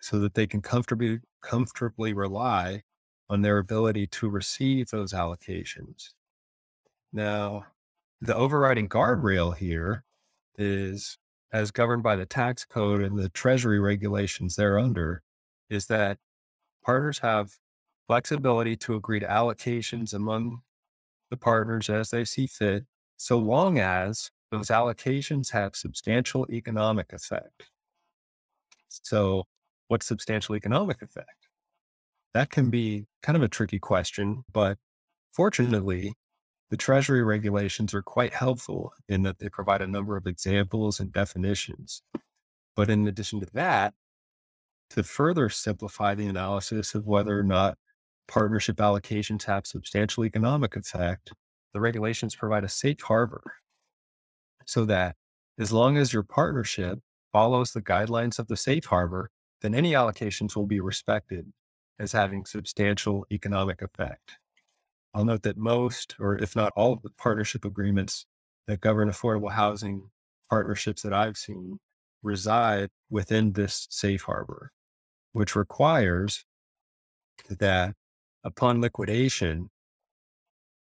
[0.00, 2.82] so that they can comfortably comfortably rely
[3.28, 6.10] on their ability to receive those allocations.
[7.12, 7.66] Now,
[8.20, 10.04] the overriding guardrail here
[10.58, 11.18] is
[11.52, 15.22] as governed by the tax code and the treasury regulations thereunder
[15.68, 16.18] is that
[16.84, 17.52] partners have
[18.10, 20.58] flexibility to agree to allocations among
[21.30, 22.84] the partners as they see fit,
[23.16, 27.70] so long as those allocations have substantial economic effect.
[28.88, 29.44] So,
[29.86, 31.46] what's substantial economic effect?
[32.34, 34.76] That can be kind of a tricky question, but
[35.32, 36.14] fortunately,
[36.68, 41.12] the Treasury regulations are quite helpful in that they provide a number of examples and
[41.12, 42.02] definitions.
[42.74, 43.94] But in addition to that,
[44.90, 47.78] to further simplify the analysis of whether or not
[48.30, 51.32] partnership allocations have substantial economic effect,
[51.74, 53.42] the regulations provide a safe harbor
[54.64, 55.16] so that
[55.58, 57.00] as long as your partnership
[57.32, 59.30] follows the guidelines of the safe harbor,
[59.62, 61.52] then any allocations will be respected
[61.98, 64.38] as having substantial economic effect.
[65.12, 68.26] I'll note that most, or if not all of the partnership agreements
[68.68, 70.08] that govern affordable housing
[70.48, 71.80] partnerships that I've seen
[72.22, 74.70] reside within this safe harbor,
[75.32, 76.44] which requires
[77.48, 77.94] that
[78.44, 79.70] upon liquidation,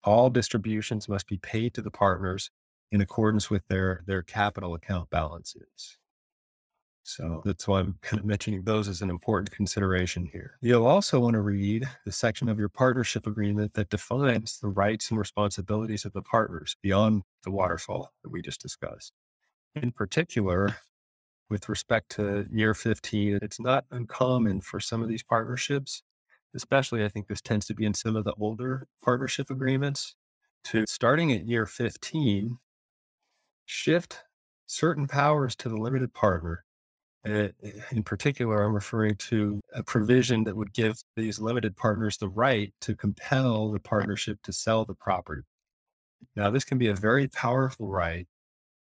[0.04, 2.50] all distributions must be paid to the partners
[2.92, 5.98] in accordance with their, their capital account balances.
[7.02, 10.58] So that's why I'm kind of mentioning those as an important consideration here.
[10.60, 15.10] You'll also want to read the section of your partnership agreement that defines the rights
[15.10, 19.12] and responsibilities of the partners beyond the waterfall that we just discussed.
[19.76, 20.76] In particular,
[21.48, 26.02] with respect to year 15, it's not uncommon for some of these partnerships,
[26.56, 30.14] especially I think this tends to be in some of the older partnership agreements,
[30.64, 32.58] to starting at year 15,
[33.66, 34.24] shift
[34.66, 36.64] certain powers to the limited partner
[37.26, 37.48] uh,
[37.90, 42.72] in particular, I'm referring to a provision that would give these limited partners the right
[42.82, 45.42] to compel the partnership to sell the property.
[46.36, 48.26] Now, this can be a very powerful right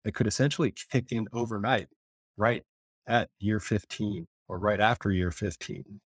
[0.05, 1.89] that could essentially kick in overnight,
[2.37, 2.63] right
[3.07, 6.01] at year 15 or right after year 15,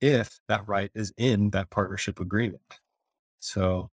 [0.00, 2.80] if that right is in that partnership agreement.
[3.40, 3.90] So,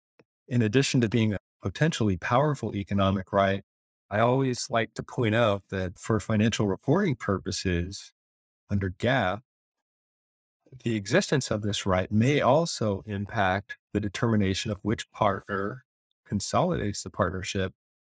[0.48, 3.64] in addition to being a potentially powerful economic right,
[4.10, 8.12] I always like to point out that for financial reporting purposes
[8.70, 9.42] under GAAP,
[10.84, 15.84] the existence of this right may also impact the determination of which partner
[16.28, 17.74] consolidates the partnership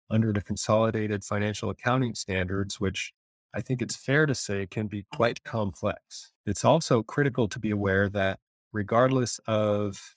[0.10, 3.14] under the consolidated financial accounting standards, which
[3.56, 5.18] I think it's fair to say it can be uh-huh.
[5.18, 6.34] quite complex.
[6.46, 8.40] It's also critical to be aware that
[8.74, 10.16] regardless of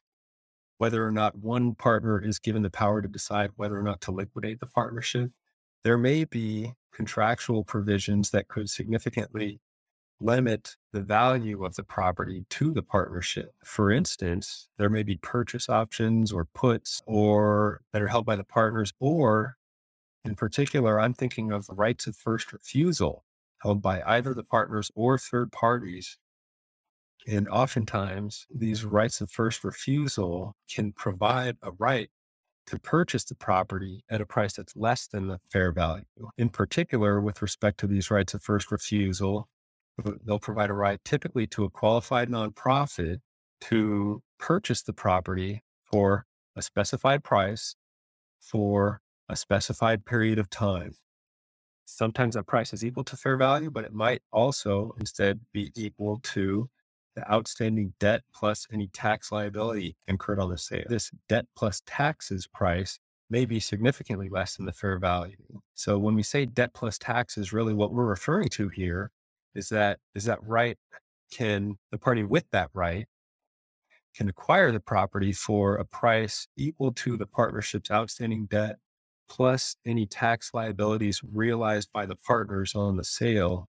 [0.79, 4.13] whether or not one partner is given the power to decide whether or not to
[4.13, 5.31] liquidate the partnership,
[5.85, 9.61] there may be contractual provisions that could significantly
[10.21, 13.53] limit the value of the property to the partnership.
[13.65, 18.45] For instance, there may be purchase options or puts or that are held by the
[18.45, 19.57] partners or
[20.25, 23.25] in particular, I'm thinking of the rights of first refusal
[23.59, 26.19] held by either the partners or third parties.
[27.27, 32.09] And oftentimes, these rights of first refusal can provide a right
[32.67, 36.05] to purchase the property at a price that's less than the fair value.
[36.37, 39.49] In particular, with respect to these rights of first refusal,
[40.25, 43.19] they'll provide a right typically to a qualified nonprofit
[43.63, 47.75] to purchase the property for a specified price
[48.41, 50.93] for a specified period of time.
[51.91, 56.21] Sometimes that price is equal to fair value, but it might also instead be equal
[56.23, 56.69] to
[57.17, 60.85] the outstanding debt plus any tax liability incurred on the sale.
[60.87, 62.99] This debt plus taxes price
[63.31, 65.37] may be significantly less than the fair value.
[65.75, 69.11] So when we say debt plus taxes, really what we're referring to here
[69.55, 70.77] is that is that right
[71.33, 73.07] can the party with that right
[74.15, 78.77] can acquire the property for a price equal to the partnership's outstanding debt
[79.29, 83.69] plus any tax liabilities realized by the partners on the sale,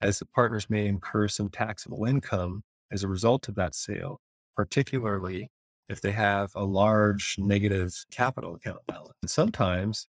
[0.00, 4.20] as the partners may incur some taxable income as a result of that sale,
[4.56, 5.50] particularly
[5.88, 9.14] if they have a large negative capital account balance.
[9.22, 10.06] And sometimes,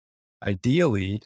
[0.43, 1.23] ideally,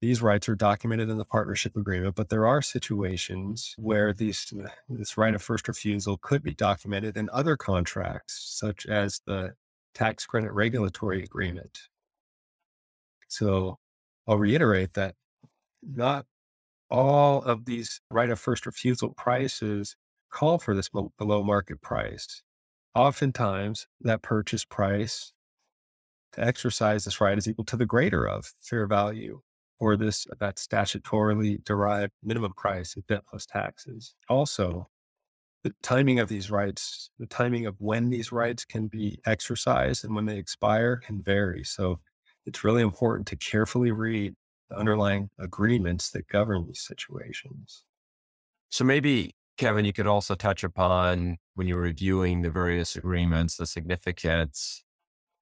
[0.00, 4.52] these rights are documented in the partnership agreement, but there are situations where these
[4.88, 9.52] this right of first refusal could be documented in other contracts, such as the
[9.94, 11.88] tax credit regulatory agreement.
[13.30, 13.78] So
[14.26, 15.14] I'll reiterate that
[15.82, 16.26] not
[16.90, 19.96] all of these right of first refusal prices
[20.30, 22.42] call for this below market price.
[22.94, 25.32] Oftentimes, that purchase price
[26.32, 29.40] to exercise this right is equal to the greater of fair value
[29.78, 34.14] or this that statutorily derived minimum price of debt plus taxes.
[34.28, 34.88] Also,
[35.62, 40.14] the timing of these rights, the timing of when these rights can be exercised and
[40.14, 41.62] when they expire can vary.
[41.64, 42.00] So
[42.50, 44.34] it's really important to carefully read
[44.68, 47.84] the underlying agreements that govern these situations.
[48.70, 53.66] So maybe Kevin, you could also touch upon when you're reviewing the various agreements, the
[53.66, 54.82] significance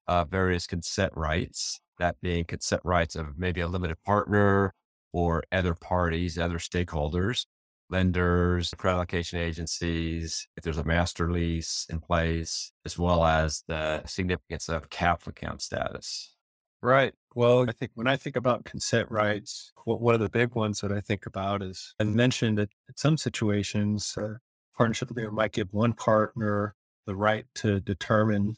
[0.06, 4.74] of various consent rights, that being consent rights of maybe a limited partner
[5.12, 7.46] or other parties, other stakeholders,
[7.88, 14.04] lenders, credit allocation agencies, if there's a master lease in place, as well as the
[14.04, 16.34] significance of cap account status.
[16.82, 17.12] Right.
[17.34, 20.92] Well, I think when I think about consent rights, one of the big ones that
[20.92, 24.34] I think about is I mentioned that in some situations, uh,
[24.76, 26.74] partnership agreement might give one partner
[27.06, 28.54] the right to determine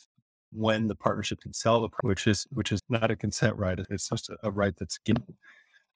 [0.52, 3.78] when the partnership can sell the, which is which is not a consent right.
[3.88, 5.36] It's just a, a right that's given.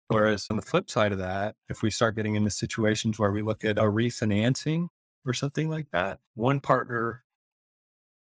[0.09, 3.43] Whereas on the flip side of that, if we start getting into situations where we
[3.43, 4.89] look at a refinancing
[5.27, 7.25] or something like that, one partner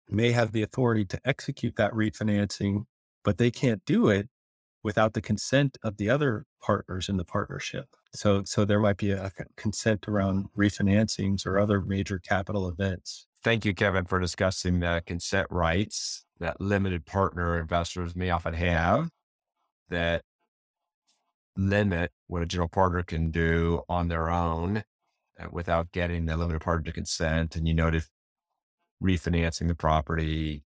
[0.09, 2.84] may have the authority to execute that refinancing
[3.25, 4.29] but they can't do it
[4.83, 7.87] without the consent of the other partners in the partnership.
[8.14, 13.27] So, so there might be a consent around refinancings or other major capital events.
[13.43, 19.11] Thank you, Kevin, for discussing the consent rights that limited partner investors may often have
[19.89, 20.23] that
[21.57, 24.85] limit what a general partner can do on their own
[25.39, 27.57] uh, without getting the limited partner to consent.
[27.57, 28.05] And you noted
[29.03, 30.64] refinancing the property.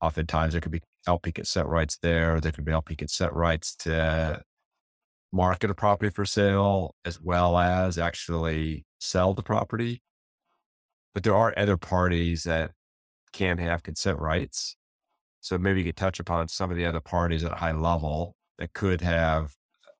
[0.00, 2.40] Oftentimes there could be LP consent rights there.
[2.40, 4.42] There could be LP consent rights to
[5.32, 10.02] market a property for sale as well as actually sell the property.
[11.14, 12.72] But there are other parties that
[13.32, 14.76] can have consent rights.
[15.40, 18.34] So maybe you could touch upon some of the other parties at a high level
[18.58, 19.54] that could have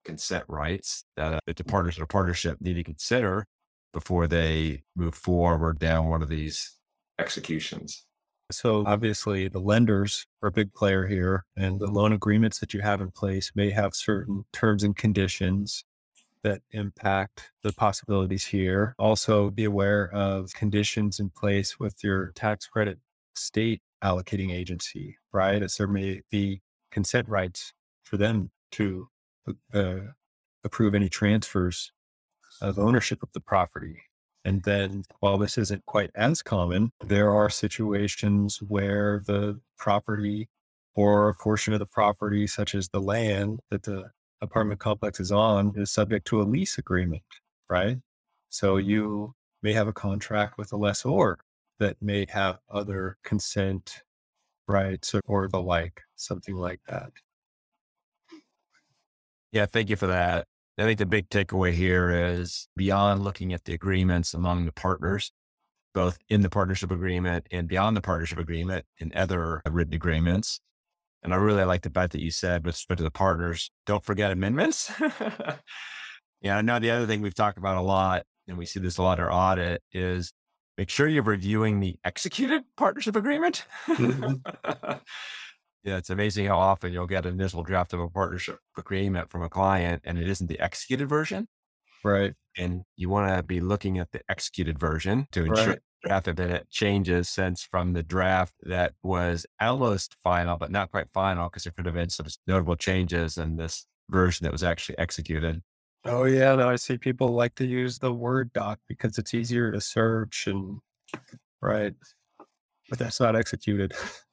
[0.05, 3.47] consent rights that, uh, the partners in a partnership need to consider
[3.93, 6.77] before they move forward down one of these
[7.19, 8.05] executions.
[8.51, 12.81] So obviously the lenders are a big player here and the loan agreements that you
[12.81, 15.85] have in place may have certain terms and conditions
[16.43, 18.95] that impact the possibilities here.
[18.99, 22.99] Also be aware of conditions in place with your tax credit
[23.35, 25.63] state allocating agency, right?
[25.63, 27.75] As there may be consent rights
[28.05, 29.09] for them to
[29.75, 29.97] uh,
[30.65, 31.93] approve any transfers
[32.63, 34.01] of ownership of the property.
[34.49, 40.49] And then while this isn't quite as common, there are situations where the property
[40.95, 45.31] or a portion of the property, such as the land that the apartment complex is
[45.31, 47.23] on, is subject to a lease agreement,
[47.69, 47.99] right?
[48.49, 51.37] So you may have a contract with a lessor
[51.79, 54.03] that may have other consent
[54.67, 57.11] rights or, the like, something like that.
[59.53, 60.47] Yeah, thank you for that.
[60.79, 65.33] I think the big takeaway here is beyond looking at the agreements among the partners,
[65.93, 70.61] both in the partnership agreement and beyond the partnership agreement in other written agreements.
[71.25, 74.05] And I really like the fact that you said with respect to the partners, don't
[74.05, 74.93] forget amendments.
[76.41, 78.99] yeah, I know the other thing we've talked about a lot, and we see this
[78.99, 80.33] a lot in our audit, is
[80.77, 83.65] make sure you're reviewing the executed partnership agreement.
[83.89, 84.93] Mm-hmm.
[85.85, 89.43] Yeah, it's amazing how often you'll get an initial draft of a partnership agreement from
[89.43, 91.49] a client and it isn't the executed version.
[92.05, 92.35] Right.
[92.57, 95.79] And you want to be looking at the executed version to ensure right.
[96.05, 101.09] draft have been changes since from the draft that was almost final, but not quite
[101.13, 104.99] final because there could have been some notable changes in this version that was actually
[104.99, 105.63] executed.
[106.05, 109.71] Oh yeah, no, I see people like to use the Word doc because it's easier
[109.73, 110.81] to search and
[111.61, 111.95] right,
[112.89, 113.93] but that's not executed.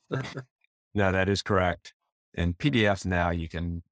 [0.96, 1.94] no, that is correct.
[2.34, 3.84] And PDFs now, you can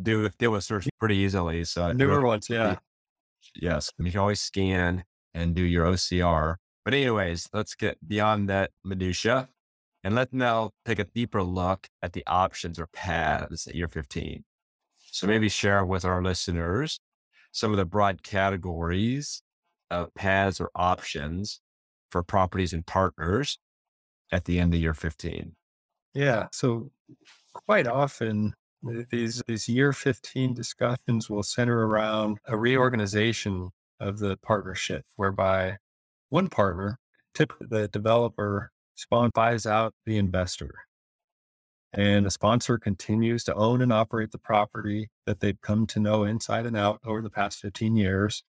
[0.00, 1.64] do deal with search pretty easily.
[1.64, 2.76] So newer ones, yeah.
[3.54, 5.04] Yes, you can always scan
[5.34, 6.56] and do your OCR.
[6.84, 9.48] But anyways, let's get beyond that minutia
[10.02, 14.44] and let's now take a deeper look at the options or paths at year 15.
[14.98, 17.00] So maybe share with our listeners
[17.52, 19.42] some of the broad categories
[19.90, 21.60] of paths or options
[22.10, 23.58] for properties and partners
[24.32, 25.54] at the end of year 15.
[26.14, 26.46] Yeah.
[26.52, 26.90] So
[27.52, 28.54] quite often
[28.86, 35.76] uh, these these year 15 discussions will center around a reorganization of the partnership whereby
[36.28, 36.98] one partner,
[37.34, 40.74] typically the developer, spawn buys out the investor.
[41.92, 46.24] And the sponsor continues to own and operate the property that they've come to know
[46.24, 48.42] inside and out over the past 15 years,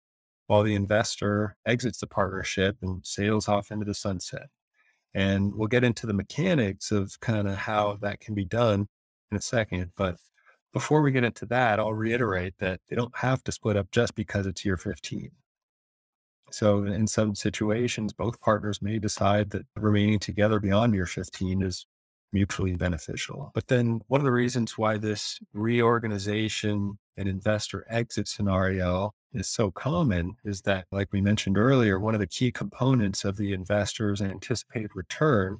[0.47, 4.49] while the investor exits the partnership and sails off into the sunset.
[5.15, 8.89] And we'll get into the mechanics of kind of how that can be done
[9.31, 9.93] in a second.
[9.97, 10.17] But
[10.73, 14.15] before we get into that, I'll reiterate that they don't have to split up just
[14.15, 15.31] because it's year 15.
[16.51, 21.87] So, in some situations, both partners may decide that remaining together beyond year 15 is
[22.33, 23.51] mutually beneficial.
[23.55, 29.71] But then, one of the reasons why this reorganization and investor exit scenario is so
[29.71, 34.23] common is that, like we mentioned earlier, one of the key components of the investor's
[34.23, 35.59] anticipated return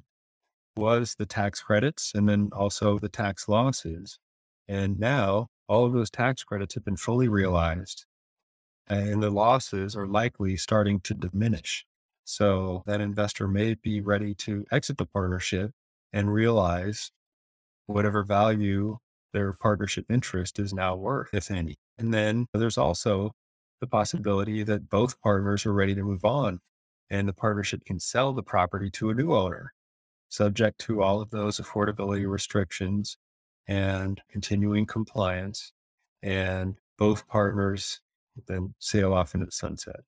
[0.77, 4.19] was the tax credits and then also the tax losses.
[4.67, 8.05] And now all of those tax credits have been fully realized
[8.87, 11.85] and the losses are likely starting to diminish.
[12.23, 15.71] So that investor may be ready to exit the partnership
[16.13, 17.11] and realize
[17.87, 18.97] whatever value
[19.35, 21.75] their partnership interest is now worth, if any.
[21.97, 23.33] And then there's also
[23.81, 26.59] the possibility that both partners are ready to move on
[27.09, 29.73] and the partnership can sell the property to a new owner,
[30.29, 33.17] subject to all of those affordability restrictions
[33.67, 35.73] and continuing compliance.
[36.23, 37.99] And both partners
[38.47, 39.99] then sail off into the sunset.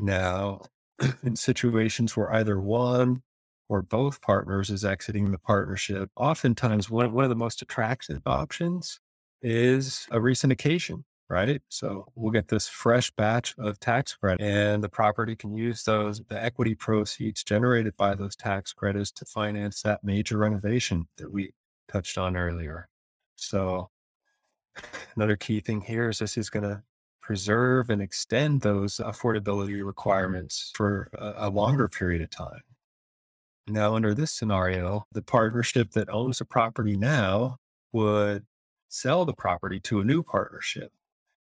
[0.00, 0.62] Now,
[1.22, 3.22] in situations where either one
[3.68, 9.00] or both partners is exiting the partnership, oftentimes one, one of the most attractive options
[9.40, 11.60] is a resyndication, right?
[11.68, 16.20] So we'll get this fresh batch of tax credit and the property can use those,
[16.28, 21.52] the equity proceeds generated by those tax credits to finance that major renovation that we
[21.90, 22.88] touched on earlier.
[23.36, 23.90] So
[25.16, 26.82] another key thing here is this is going to
[27.22, 32.60] preserve and extend those affordability requirements for a, a, longer period of time.
[33.68, 37.58] Now, under this scenario, the partnership that owns the property now
[37.92, 38.44] would
[38.88, 40.90] sell the property to a new partnership.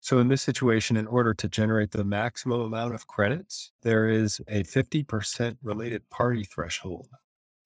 [0.01, 4.41] So, in this situation, in order to generate the maximum amount of credits, there is
[4.49, 7.09] a 50% related party threshold.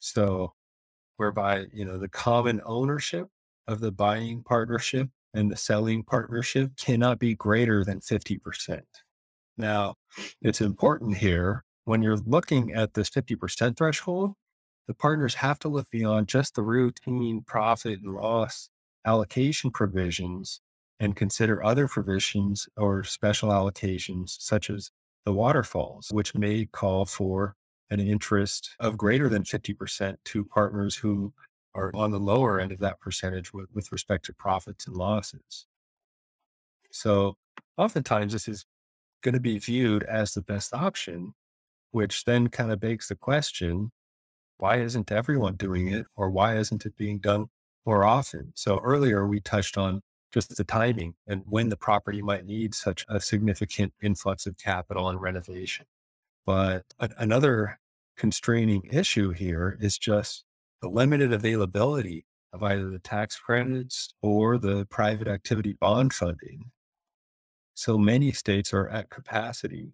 [0.01, 0.53] So,
[1.17, 3.29] whereby, you know, the common ownership
[3.67, 8.83] of the buying partnership and the selling partnership cannot be greater than 50%.
[9.57, 9.95] Now,
[10.43, 14.33] it's important here when you're looking at this 50% threshold,
[14.87, 18.69] the partners have to look beyond just the routine profit and loss
[19.07, 20.61] allocation provisions
[21.01, 24.91] and consider other provisions or special allocations, such as
[25.25, 27.57] the waterfalls, which may call for
[27.91, 31.33] an interest of greater than 50% to partners who
[31.75, 35.67] are on the lower end of that percentage with, with respect to profits and losses.
[36.93, 37.37] So
[37.77, 38.65] oftentimes this is
[39.23, 41.35] going to be viewed as the best option,
[41.95, 43.93] which then kind of begs the question,
[44.59, 47.47] why isn't everyone doing it or why isn't it being done
[47.87, 48.51] more often?
[48.57, 50.01] So earlier we touched on
[50.33, 55.09] just the timing and when the property might need such a significant influx of capital
[55.09, 55.87] and renovation.
[56.45, 57.79] But another
[58.17, 60.43] constraining issue here is just
[60.83, 66.73] the limited availability of either the tax credits or the private activity bond funding.
[67.75, 69.93] So many states are at capacity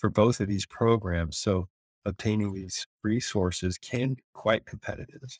[0.00, 1.38] for both of these programs.
[1.38, 1.68] So
[2.04, 2.62] obtaining mm-hmm.
[2.62, 5.38] these resources can be quite competitive.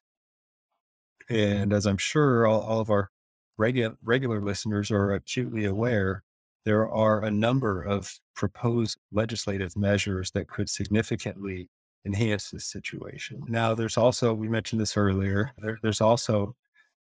[1.31, 1.35] Mm-hmm.
[1.35, 3.11] And as I'm sure all, all of our
[3.57, 6.23] regular, regular listeners are acutely aware,
[6.65, 11.69] there are a number of proposed legislative measures that could significantly
[12.05, 13.43] enhance this situation.
[13.49, 16.55] Now, there's also, we mentioned this earlier, there, there's also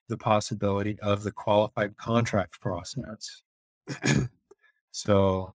[0.08, 3.42] the possibility of the qualified contract process.
[4.92, 5.54] so,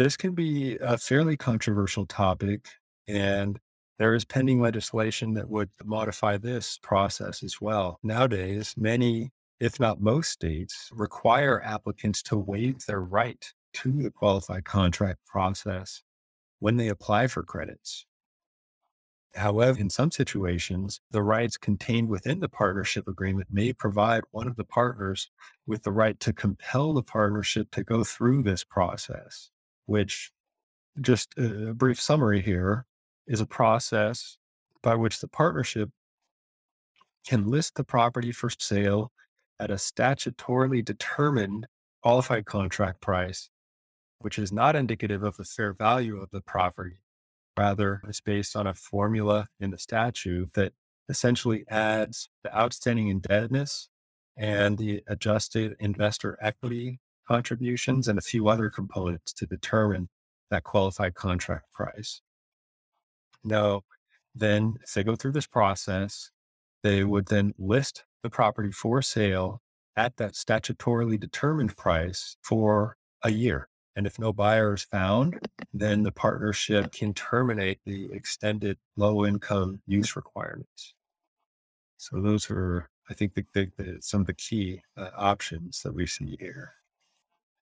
[0.00, 2.66] this can be a fairly controversial topic.
[3.06, 3.60] And
[3.98, 7.98] there is pending legislation that would modify this process as well.
[8.02, 9.30] Nowadays, many,
[9.60, 13.44] if not most states, require applicants to waive their right
[13.74, 16.02] to the qualified contract process
[16.60, 18.06] when they apply for credits.
[19.34, 24.56] However, in some situations, the rights contained within the partnership agreement may provide one of
[24.56, 25.30] the partners
[25.66, 29.50] with the right to compel the partnership to go through this process,
[29.90, 30.30] which,
[31.00, 32.86] just a brief summary here,
[33.26, 34.38] is a process
[34.84, 35.90] by which the partnership
[37.26, 39.10] can list the property for sale
[39.58, 41.66] at a statutorily determined
[42.04, 43.50] qualified contract price,
[44.20, 47.02] which is not indicative of the fair value of the property.
[47.58, 50.72] Rather, it's based on a formula in the statute that
[51.08, 53.88] essentially adds the outstanding indebtedness
[54.36, 57.00] and the adjusted investor equity
[57.30, 60.08] contributions and a few other components to determine
[60.50, 62.22] that qualified contract price.
[63.44, 63.82] Now,
[64.34, 66.32] then if they go through this process,
[66.82, 69.62] they would then list the property for sale
[69.96, 73.68] at that statutorily determined price for a year.
[73.94, 75.38] And if no buyer is found,
[75.72, 80.94] then the partnership can terminate the extended low income use requirements.
[81.96, 85.94] So those are, I think, the, the, the, some of the key uh, options that
[85.94, 86.72] we see here.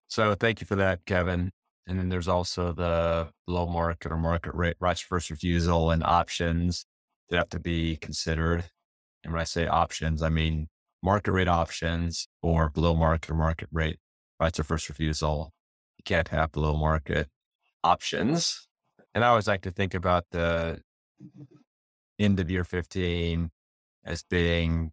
[0.09, 1.51] So thank you for that, Kevin.
[1.87, 6.85] And then there's also the low market or market rate rights first refusal and options
[7.29, 8.65] that have to be considered.
[9.23, 10.67] And when I say options, I mean
[11.01, 13.97] market rate options or below market or market rate
[14.39, 15.53] rights of first refusal
[15.97, 17.27] you can't have below market
[17.83, 18.67] options.
[19.13, 20.81] And I always like to think about the
[22.17, 23.51] end of year 15
[24.05, 24.91] as being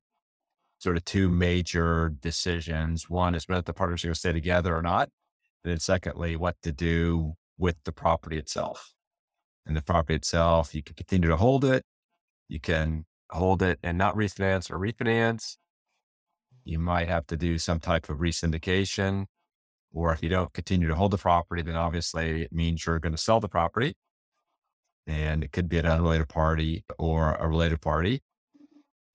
[0.79, 3.09] sort of two major decisions.
[3.09, 5.09] One is whether the partners are going to stay together or not.
[5.65, 8.93] And then secondly, what to do with the property itself.
[9.65, 11.83] And the property itself, you can continue to hold it.
[12.49, 15.57] You can hold it and not refinance or refinance.
[16.65, 19.27] You might have to do some type of resyndication.
[19.93, 23.15] Or if you don't continue to hold the property, then obviously it means you're going
[23.15, 23.95] to sell the property.
[25.07, 28.21] And it could be an unrelated party or a related party.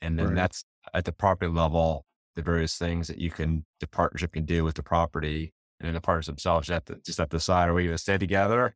[0.02, 0.36] And then right.
[0.36, 0.64] that's
[0.94, 4.76] at the property level, the various things that you can, the partnership can do with
[4.76, 5.54] the property.
[5.80, 8.02] And then the partners themselves have to just have to decide are we going to
[8.02, 8.76] stay together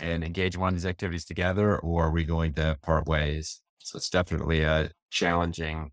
[0.00, 3.60] and engage in one of these activities together or are we going to part ways?
[3.78, 5.92] So it's definitely a challenging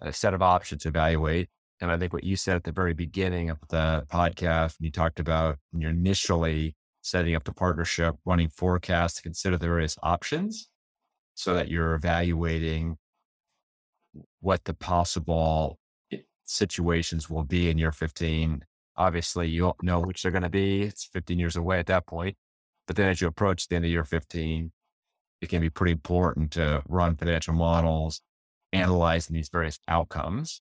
[0.00, 1.48] a set of options to evaluate.
[1.80, 5.18] And I think what you said at the very beginning of the podcast, you talked
[5.18, 10.68] about when you're initially setting up the partnership, running forecasts to consider the various options
[11.34, 12.96] so that you're evaluating
[14.40, 15.78] what the possible
[16.44, 18.64] situations will be in year 15.
[18.96, 20.82] Obviously, you don't know which they're going to be.
[20.82, 22.36] It's 15 years away at that point.
[22.86, 24.70] But then as you approach the end of year 15,
[25.40, 28.20] it can be pretty important to run financial models,
[28.72, 30.60] analyzing these various outcomes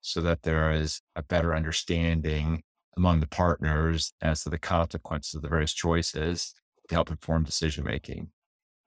[0.00, 2.62] so that there is a better understanding
[2.96, 6.54] among the partners as to the consequences of the various choices
[6.88, 8.30] to help inform decision making.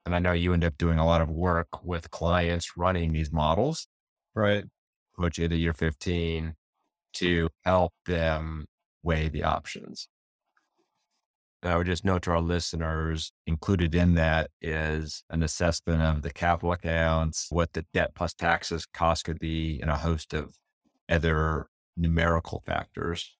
[0.08, 3.30] And I know you end up doing a lot of work with clients running these
[3.30, 3.86] models.
[4.34, 4.64] Right.
[5.16, 6.54] Which into year 15
[7.16, 8.64] to help them
[9.02, 10.08] weigh the options.
[11.62, 16.22] And I would just note to our listeners, included in that is an assessment of
[16.22, 20.54] the capital accounts, what the debt plus taxes cost could be, and a host of
[21.06, 21.66] other
[21.98, 23.36] numerical factors.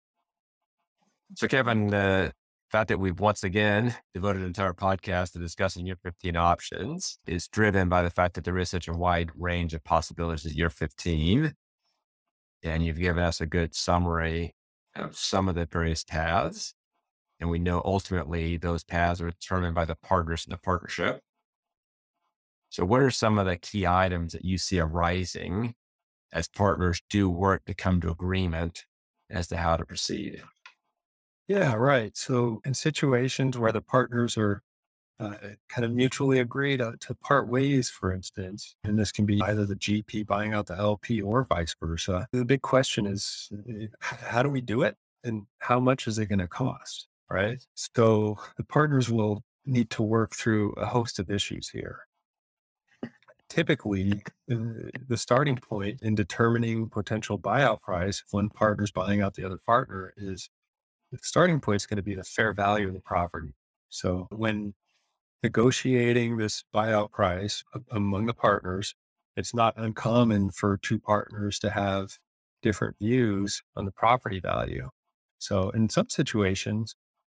[1.34, 2.34] So, Kevin, the
[2.70, 7.48] fact that we've once again devoted an entire podcast to discussing year 15 options is
[7.48, 10.70] driven by the fact that there is such a wide range of possibilities at year
[10.70, 11.54] 15.
[12.62, 14.54] And you've given us a good summary
[14.94, 16.74] of some of the various paths.
[17.40, 21.20] And we know ultimately those paths are determined by the partners in the partnership.
[22.70, 25.74] So, what are some of the key items that you see arising
[26.32, 28.84] as partners do work to come to agreement
[29.30, 30.42] as to how to proceed.
[31.48, 32.16] Yeah, right.
[32.16, 34.62] So, in situations where the partners are
[35.20, 35.34] uh,
[35.68, 39.66] kind of mutually agree to, to part ways, for instance, and this can be either
[39.66, 44.42] the GP buying out the LP or vice versa, the big question is eh, how
[44.42, 44.96] do we do it?
[45.24, 47.08] And how much is it going to cost?
[47.30, 47.64] Right.
[47.74, 52.00] So, the partners will need to work through a host of issues here
[53.48, 59.44] typically the starting point in determining potential buyout price if one partner's buying out the
[59.44, 60.50] other partner is
[61.10, 63.54] the starting point is going to be the fair value of the property.
[63.88, 64.74] So when
[65.42, 68.94] negotiating this buyout price among the partners,
[69.36, 72.18] it's not uncommon for two partners to have
[72.62, 74.90] different views on the property value.
[75.38, 76.96] So in some situations,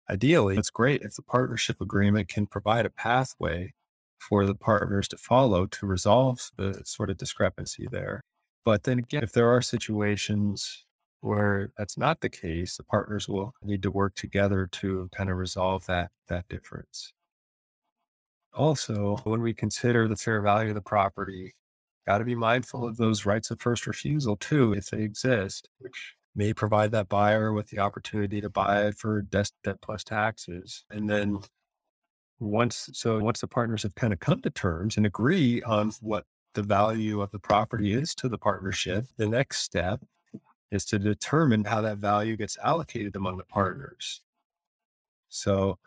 [0.08, 3.74] ideally, it's great if the partnership agreement can provide a pathway
[4.18, 8.22] for the partners to follow to resolve the sort of discrepancy there.
[8.64, 10.84] But then again, if there are situations
[11.20, 15.36] where that's not the case, the partners will need to work together to kind of
[15.36, 17.12] resolve that that difference.
[18.54, 21.54] Also, when we consider the fair value of the property,
[22.06, 26.14] got to be mindful of those rights of first refusal too, if they exist, which
[26.34, 30.84] may provide that buyer with the opportunity to buy it for debt, debt plus taxes.
[30.90, 31.38] And then
[32.38, 36.24] once, so once the partners have kind of come to terms and agree on what
[36.54, 40.00] the value of the property is to the partnership, the next step
[40.70, 44.22] is to determine how that value gets allocated among the partners.
[45.28, 45.78] So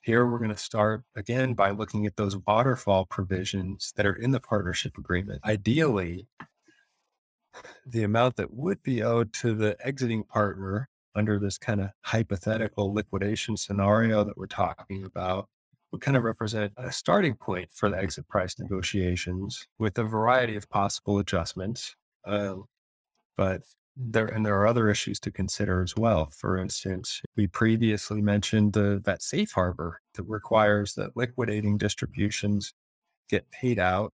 [0.00, 4.32] here we're going to start again by looking at those waterfall provisions that are in
[4.32, 5.40] the partnership agreement.
[5.44, 6.26] Ideally,
[7.86, 12.92] the amount that would be owed to the exiting partner under this kind of hypothetical
[12.92, 15.48] liquidation scenario that we're talking about
[15.92, 20.56] would kind of represent a starting point for the exit price negotiations with a variety
[20.56, 21.94] of possible adjustments.
[22.24, 22.64] Um,
[23.36, 23.62] but
[23.96, 26.30] there and there are other issues to consider as well.
[26.36, 32.74] For instance, we previously mentioned the, that safe harbor that requires that liquidating distributions
[33.28, 34.12] get paid out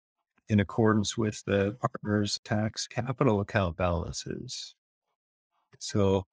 [0.48, 4.74] in accordance with the partner's tax capital account balances.
[5.78, 6.26] So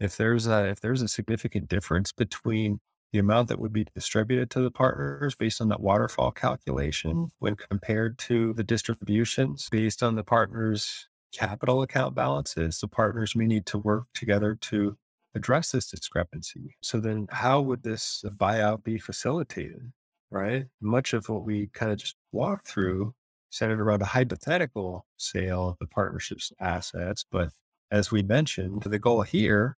[0.00, 2.80] if there's a if there's a significant difference between
[3.12, 7.54] the amount that would be distributed to the partners based on that waterfall calculation when
[7.54, 13.66] compared to the distributions based on the partners capital account balances, the partners may need
[13.66, 14.96] to work together to
[15.34, 16.76] address this discrepancy.
[16.80, 19.92] So then how would this buyout be facilitated?
[20.30, 20.66] Right.
[20.80, 23.14] Much of what we kind of just walked through
[23.50, 27.24] centered around a hypothetical sale of the partnership's assets.
[27.30, 27.50] But
[27.90, 29.76] as we mentioned, the goal here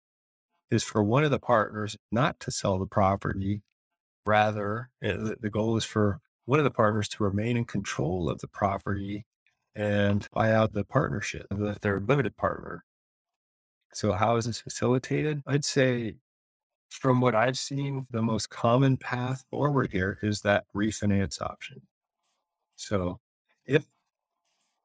[0.71, 3.63] is for one of the partners not to sell the property.
[4.25, 8.39] Rather, eh, the goal is for one of the partners to remain in control of
[8.39, 9.25] the property
[9.75, 12.83] and buy out the partnership, the, their limited partner.
[13.93, 15.41] So, how is this facilitated?
[15.47, 16.15] I'd say,
[16.89, 21.81] from what I've seen, the most common path forward here is that refinance option.
[22.75, 23.19] So,
[23.65, 23.85] if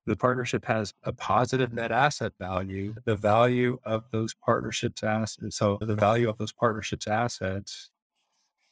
[0.07, 5.79] the partnership has a positive net asset value, the value of those partnerships assets, so
[5.81, 7.91] the value of those partnerships assets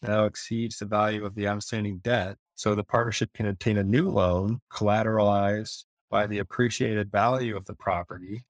[0.03, 2.37] now exceeds the value of the outstanding debt.
[2.55, 7.75] So the partnership can obtain a new loan collateralized by the appreciated value of the
[7.75, 8.45] property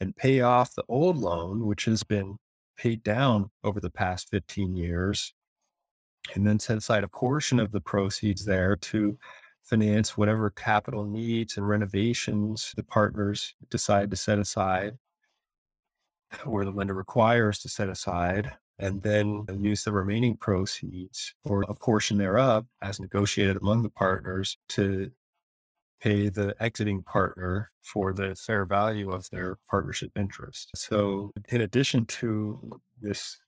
[0.00, 2.36] and pay off the old loan, which has been
[2.76, 5.34] paid down over the past 15 years,
[6.34, 9.18] and then set aside a portion of the proceeds there to
[9.62, 14.96] finance whatever capital needs and renovations the partners decide to set aside
[16.46, 21.74] or the lender requires to set aside and then use the remaining proceeds or a
[21.74, 25.10] portion thereof as negotiated among the partners to
[26.00, 30.70] pay the exiting partner for the fair value of their partnership interest.
[30.74, 33.38] So, in addition to this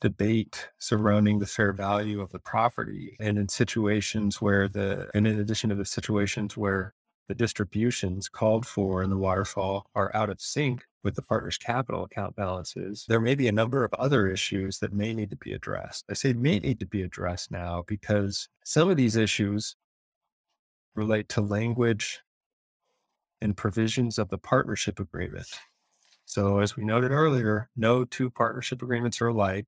[0.00, 5.38] debate surrounding the fair value of the property, and in situations where the, and in
[5.38, 6.94] addition to the situations where
[7.28, 12.04] the distributions called for in the waterfall are out of sync with the partner's capital
[12.04, 15.52] account balances, there may be a number of other issues that may need to be
[15.52, 16.04] addressed.
[16.10, 19.76] I say may need to be addressed now because some of these issues
[20.94, 22.20] relate to language
[23.40, 25.48] and provisions of the partnership agreement.
[26.24, 29.66] So, as we noted earlier, no two partnership agreements are alike.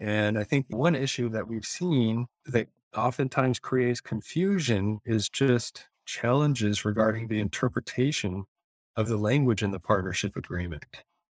[0.00, 6.84] And I think one issue that we've seen that oftentimes creates confusion is just challenges
[6.84, 8.44] regarding the interpretation
[8.96, 10.84] of the language in the partnership agreement,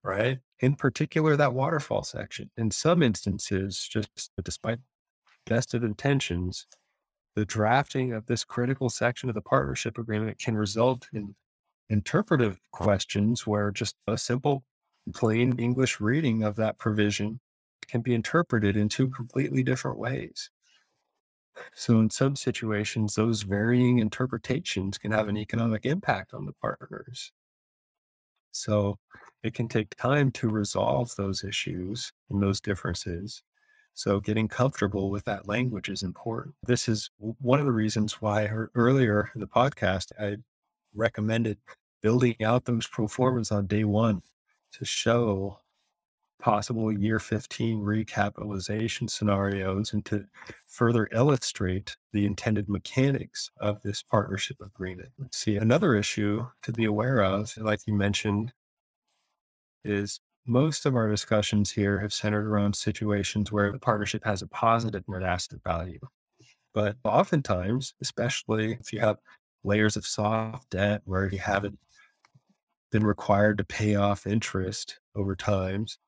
[0.02, 0.38] right?
[0.60, 2.50] In particular, that waterfall section.
[2.56, 4.78] In some instances, just despite
[5.46, 6.66] best of intentions,
[7.38, 11.36] the drafting of this critical section of the partnership agreement can result in
[11.88, 14.64] interpretive questions where just a simple,
[15.14, 17.38] plain English reading of that provision
[17.86, 20.50] can be interpreted in two completely different ways.
[21.76, 27.30] So, in some situations, those varying interpretations can have an economic impact on the partners.
[28.50, 28.98] So,
[29.44, 33.44] it can take time to resolve those issues and those differences.
[33.98, 36.54] So getting comfortable with that language is important.
[36.64, 40.36] This is one of the reasons why earlier in the podcast, I
[40.94, 41.58] recommended
[42.00, 44.22] building out those pro formas on day one
[44.74, 45.58] to show
[46.38, 50.26] possible year 15 recapitalization scenarios and to
[50.68, 55.10] further illustrate the intended mechanics of this partnership agreement.
[55.32, 58.52] See, another issue to be aware of, like you mentioned,
[59.82, 64.46] is most of our discussions here have centered around situations where the partnership has a
[64.48, 66.00] positive net asset value.
[66.72, 69.18] But oftentimes, especially if you have
[69.62, 71.78] layers of soft debt where you haven't
[72.90, 75.98] been required to pay off interest over times,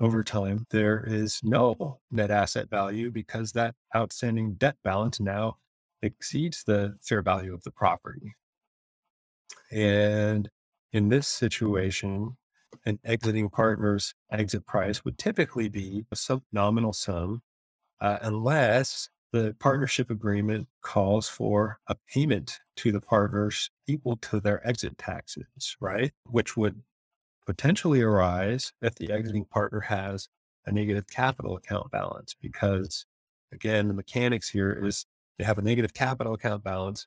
[0.00, 5.58] over time, there is no net asset value because that outstanding debt balance now
[6.02, 8.34] exceeds the fair value of the property.
[9.70, 10.48] And
[10.92, 12.36] in this situation,
[12.86, 17.42] an exiting partner's exit price would typically be a nominal sum,
[18.00, 24.66] uh, unless the partnership agreement calls for a payment to the partners equal to their
[24.66, 26.12] exit taxes, right?
[26.30, 26.82] Which would
[27.46, 30.28] potentially arise if the exiting partner has
[30.66, 32.36] a negative capital account balance.
[32.40, 33.06] Because
[33.52, 35.04] again, the mechanics here is
[35.38, 37.06] they have a negative capital account balance.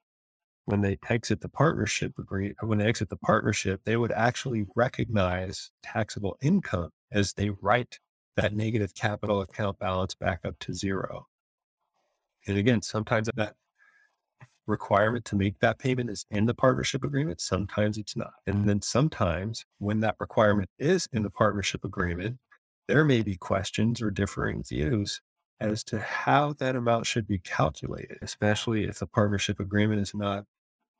[0.67, 5.71] When they exit the partnership agree, when they exit the partnership, they would actually recognize
[5.81, 7.99] taxable income as they write
[8.35, 11.25] that negative capital account balance back up to zero.
[12.47, 13.55] And again, sometimes that
[14.65, 17.39] requirement to make that payment is in the partnership agreement.
[17.39, 18.33] Sometimes it's not.
[18.45, 22.39] And then sometimes when that requirement is in the partnership agreement,
[22.89, 25.21] there may be questions or differing views
[25.61, 30.43] as to how that amount should be calculated, especially if the partnership agreement is not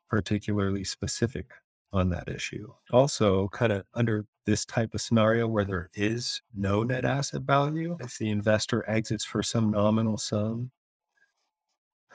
[0.09, 1.51] particularly specific
[1.93, 2.71] on that issue.
[2.91, 7.97] Also, kind of under this type of scenario where there is no net asset value,
[7.99, 10.71] if the investor exits for some nominal sum,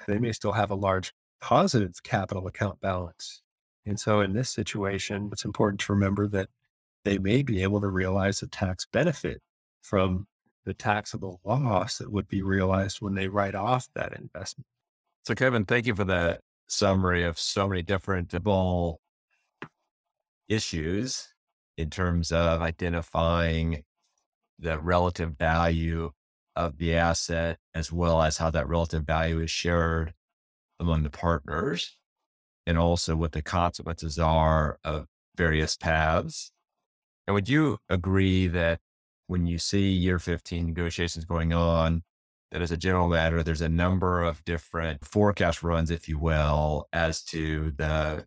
[0.06, 3.42] they may still have a large positive capital account balance.
[3.84, 6.48] And so in this situation, it's important to remember that
[7.04, 9.40] they may be able to realize a tax benefit
[9.82, 10.26] from
[10.64, 14.66] the taxable loss that would be realized when they write off that investment.
[15.24, 16.40] So, Kevin, thank you for that
[16.72, 18.34] summary of so many different
[20.48, 21.28] issues
[21.76, 23.84] in terms of identifying
[24.58, 26.10] the relative value
[26.54, 30.12] of the asset, as well as how that relative value is shared
[30.80, 31.96] among the partners,
[32.66, 35.06] and also what the consequences are of
[35.36, 36.52] various paths.
[37.26, 38.80] And would you agree that
[39.26, 42.02] when you see year 15 negotiations going on,
[42.52, 46.86] that as a general matter, there's a number of different forecast runs, if you will,
[46.92, 48.26] as to the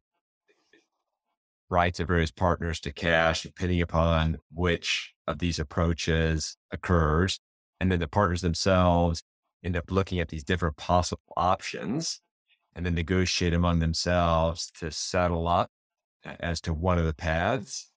[1.70, 7.40] rights of various partners to cash, depending upon which of these approaches occurs.
[7.80, 9.22] And then the partners themselves
[9.64, 12.20] end up looking at these different possible options
[12.76, 15.70] and then negotiate among themselves to settle up
[16.24, 17.92] as to one of the paths,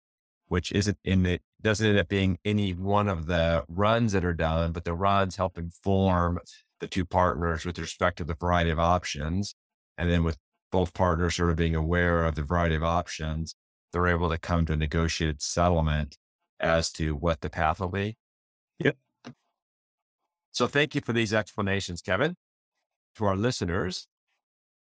[0.49, 4.35] which isn't in it, doesn't end up being any one of the runs that are
[4.35, 6.39] done, but the runs help inform
[6.81, 9.55] the two partners with respect to the variety of options.
[9.97, 10.39] And then with
[10.71, 13.55] both partners sort of being aware of the variety of options,
[13.93, 16.17] they're able to come to a negotiated settlement
[16.61, 18.17] as to what the path will be.
[18.79, 18.97] Yep.
[20.53, 22.37] So thank you for these explanations, Kevin.
[23.17, 24.07] To our listeners,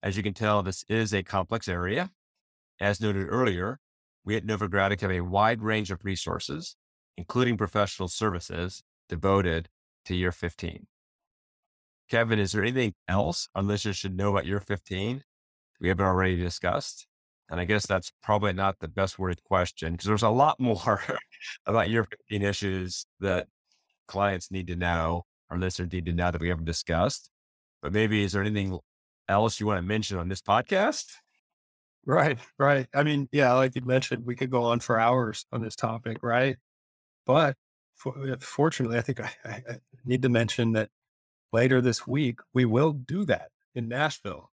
[0.02, 2.10] as you can tell, this is a complex area.
[2.80, 3.80] As noted earlier,
[4.28, 6.76] we at Novogradac have a wide range of resources,
[7.16, 9.70] including professional services devoted
[10.04, 10.86] to year 15.
[12.10, 15.24] Kevin, is there anything else our listeners should know about year 15
[15.80, 17.06] we haven't already discussed?
[17.48, 21.02] And I guess that's probably not the best worded question because there's a lot more
[21.64, 23.46] about year 15 issues that
[24.08, 27.30] clients need to know, our listeners need to know that we haven't discussed.
[27.80, 28.78] But maybe is there anything
[29.26, 31.06] else you want to mention on this podcast?
[32.06, 32.86] Right, right.
[32.94, 36.18] I mean, yeah, like you mentioned, we could go on for hours on this topic,
[36.22, 36.56] right?
[37.26, 37.56] But
[37.96, 39.62] for, uh, fortunately, I think I, I,
[40.04, 40.88] need to mention that
[41.52, 44.50] later this week, we will do that in Nashville,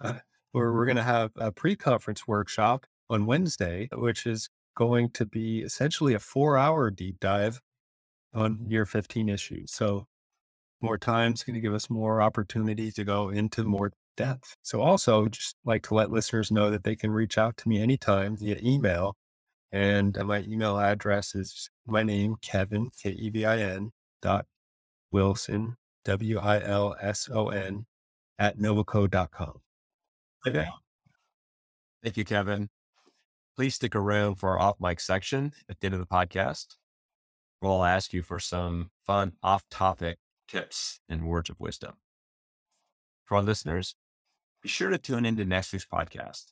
[0.00, 0.14] uh,
[0.52, 5.26] where we're going to have a pre conference workshop on Wednesday, which is going to
[5.26, 7.60] be essentially a four hour deep dive
[8.32, 9.72] on year 15 issues.
[9.72, 10.06] So,
[10.80, 14.56] more time is going to give us more opportunity to go into more depth.
[14.62, 17.80] So also just like to let listeners know that they can reach out to me
[17.80, 19.16] anytime via email.
[19.72, 23.90] And uh, my email address is my name, Kevin, K E V I N
[24.22, 24.46] dot
[25.12, 27.86] Wilson, W I L S O N
[28.38, 29.60] at novoco.com.
[30.46, 30.68] Okay.
[32.02, 32.68] Thank you, Kevin.
[33.56, 36.76] Please stick around for our off mic section at the end of the podcast.
[37.62, 41.94] We'll ask you for some fun off topic tips and words of wisdom.
[43.24, 43.96] For our listeners,
[44.66, 46.46] be sure to tune into next week's podcast,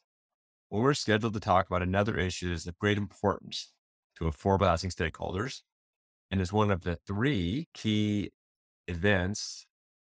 [0.69, 3.73] where we're scheduled to talk about another issue that is of great importance
[4.17, 5.63] to affordable housing stakeholders
[6.31, 8.31] and is one of the three key
[8.87, 9.67] events,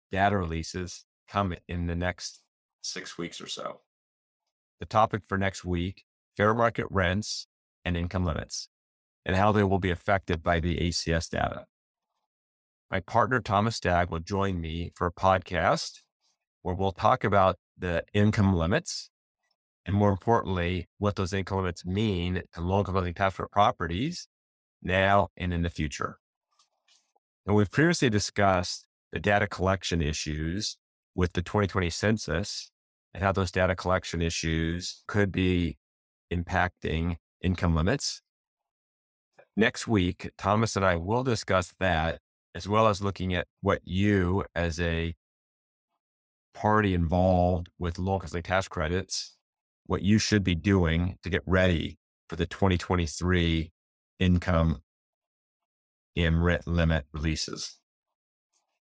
[0.10, 2.40] data releases come in the next
[2.82, 3.82] six weeks or so.
[4.80, 6.06] The topic for next week
[6.38, 7.48] fair market rents
[7.84, 8.70] and income limits,
[9.26, 11.66] and how they will be affected by the ACS data.
[12.90, 16.04] My partner, Thomas Stagg, will join me for a podcast
[16.62, 19.10] where we'll talk about the income limits
[19.88, 24.28] and more importantly, what those income limits mean to income living tax properties
[24.84, 26.18] now and in the future.
[27.46, 30.78] And we've previously discussed the data collection issues
[31.16, 32.70] with the 2020 census
[33.14, 35.78] and how those data collection issues could be
[36.32, 38.22] impacting income limits.
[39.56, 42.20] Next week, Thomas and I will discuss that
[42.54, 45.16] as well as looking at what you as a
[46.58, 49.36] party involved with low income tax credits,
[49.86, 53.72] what you should be doing to get ready for the 2023
[54.20, 54.82] income
[56.16, 57.78] and rent limit releases.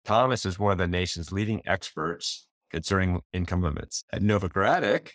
[0.05, 4.05] Thomas is one of the nation's leading experts concerning income limits.
[4.13, 5.11] At Novogradac,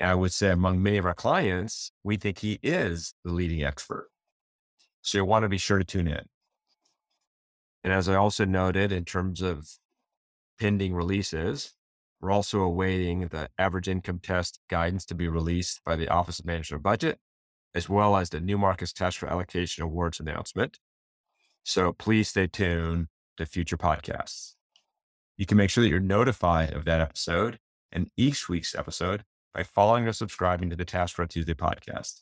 [0.00, 4.08] I would say among many of our clients, we think he is the leading expert.
[5.02, 6.24] So you want to be sure to tune in.
[7.84, 9.68] And as I also noted, in terms of
[10.58, 11.74] pending releases,
[12.20, 16.46] we're also awaiting the average income test guidance to be released by the Office of
[16.46, 17.18] Management Budget,
[17.74, 20.78] as well as the New Markets test for Allocation Awards announcement.
[21.64, 24.54] So please stay tuned to future podcasts.
[25.36, 27.58] You can make sure that you're notified of that episode
[27.90, 32.20] and each week's episode by following or subscribing to the Tax Credit Tuesday podcast.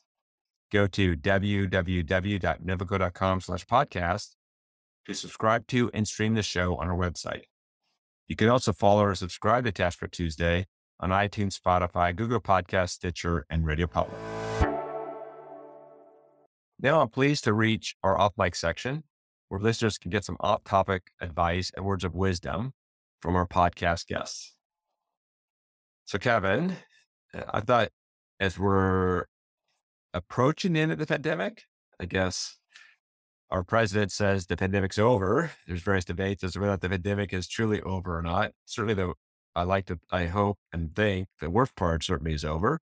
[0.71, 4.29] Go to www.novoco.com slash podcast
[5.07, 7.43] to subscribe to and stream the show on our website.
[8.29, 10.67] You can also follow or subscribe to Tax Credit Tuesday
[11.01, 14.17] on iTunes, Spotify, Google Podcast, Stitcher, and Radio Public.
[16.81, 19.05] Now I'm pleased to reach our off mic section
[19.49, 22.73] where listeners can get some off topic advice and words of wisdom
[23.21, 24.55] from our podcast guests.
[26.07, 26.77] So, Kevin,
[27.35, 27.91] I thought
[28.41, 29.27] as we're
[30.15, 31.65] approaching the end of the pandemic,
[32.01, 32.59] I guess
[33.53, 35.53] our president says the pandemic's over.
[35.67, 38.53] There's various debates as to whether the pandemic is truly over or not.
[38.65, 39.13] Certainly, the
[39.55, 42.81] I like to, I hope and think the worst part certainly is over.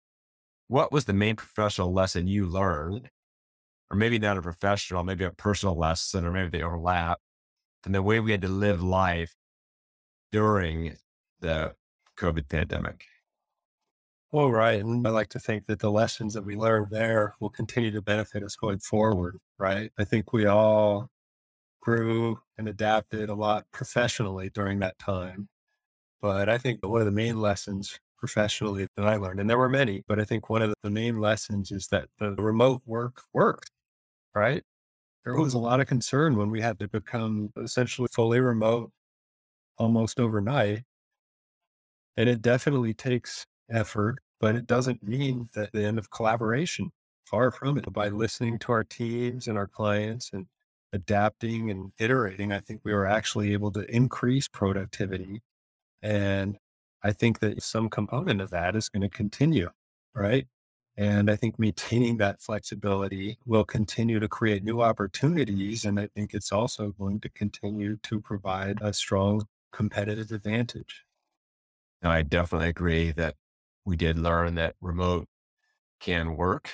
[0.69, 3.09] What was the main professional lesson you learned
[3.91, 7.19] or maybe not a professional, maybe a personal lesson, or maybe they overlap,
[7.85, 9.35] and the way we had to live life
[10.31, 10.95] during
[11.41, 11.75] the
[12.17, 13.05] COVID pandemic.
[14.33, 14.81] Well, right.
[14.81, 18.01] And I like to think that the lessons that we learned there will continue to
[18.01, 19.91] benefit us going forward, right?
[19.99, 21.09] I think we all
[21.81, 25.49] grew and adapted a lot professionally during that time.
[26.21, 29.69] But I think one of the main lessons professionally that I learned, and there were
[29.69, 33.71] many, but I think one of the main lessons is that the remote work worked
[34.35, 34.63] right?
[35.25, 38.91] There was a lot of concern when we had to become essentially fully remote
[39.79, 40.83] almost overnight.
[42.17, 46.91] And it definitely takes effort, but it doesn't mean that the end of collaboration.
[47.25, 47.91] Far from it.
[47.91, 50.45] By listening to our teams and our clients and
[50.91, 55.41] adapting and iterating, I think we were actually able to increase productivity.
[56.01, 56.57] And
[57.01, 59.69] I think that some component of that is going to continue,
[60.13, 60.47] right?
[60.95, 65.85] And I think maintaining that flexibility will continue to create new opportunities.
[65.85, 71.03] And I think it's also going to continue to provide a strong competitive advantage.
[72.03, 73.35] I definitely agree that
[73.85, 75.27] we did learn that remote
[75.99, 76.69] can work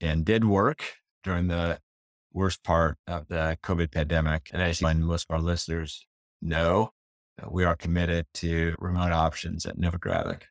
[0.00, 0.94] and did work
[1.24, 1.78] during the
[2.32, 4.50] worst part of the COVID pandemic.
[4.52, 6.06] And as most of our listeners
[6.42, 6.90] know,
[7.42, 10.42] uh, we are committed to remote options at Novogradac.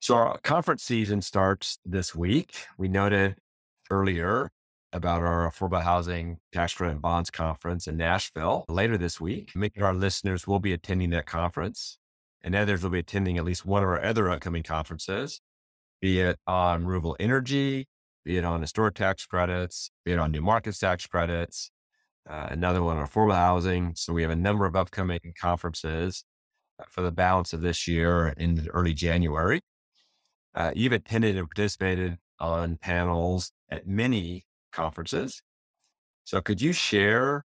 [0.00, 2.66] So our conference season starts this week.
[2.76, 3.36] We noted
[3.90, 4.50] earlier
[4.92, 9.52] about our affordable housing tax credit and bonds conference in Nashville later this week.
[9.54, 11.98] Many of our listeners will be attending that conference
[12.44, 15.40] and others will be attending at least one of our other upcoming conferences,
[16.00, 17.86] be it on renewable energy,
[18.24, 21.70] be it on historic tax credits, be it on new markets tax credits,
[22.28, 23.94] uh, another one on affordable housing.
[23.94, 26.24] So we have a number of upcoming conferences
[26.78, 29.60] uh, for the balance of this year in early January.
[30.54, 35.42] Uh, you've attended and participated on panels at many conferences.
[36.24, 37.44] So, could you share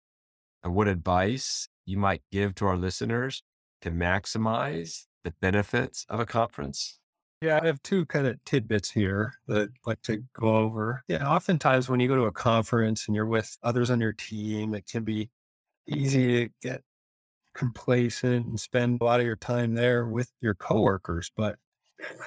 [0.65, 3.43] uh, what advice you might give to our listeners
[3.85, 6.99] to maximize the benefits of a conference?
[7.43, 11.05] Yeah, I have two kind of tidbits here that I'd like to go over.
[11.09, 14.75] Yeah, oftentimes when you go to a conference and you're with others on your team,
[14.75, 15.29] it can be
[15.87, 16.83] easy to get
[17.55, 21.31] complacent and spend a lot of your time there with your coworkers.
[21.37, 21.57] But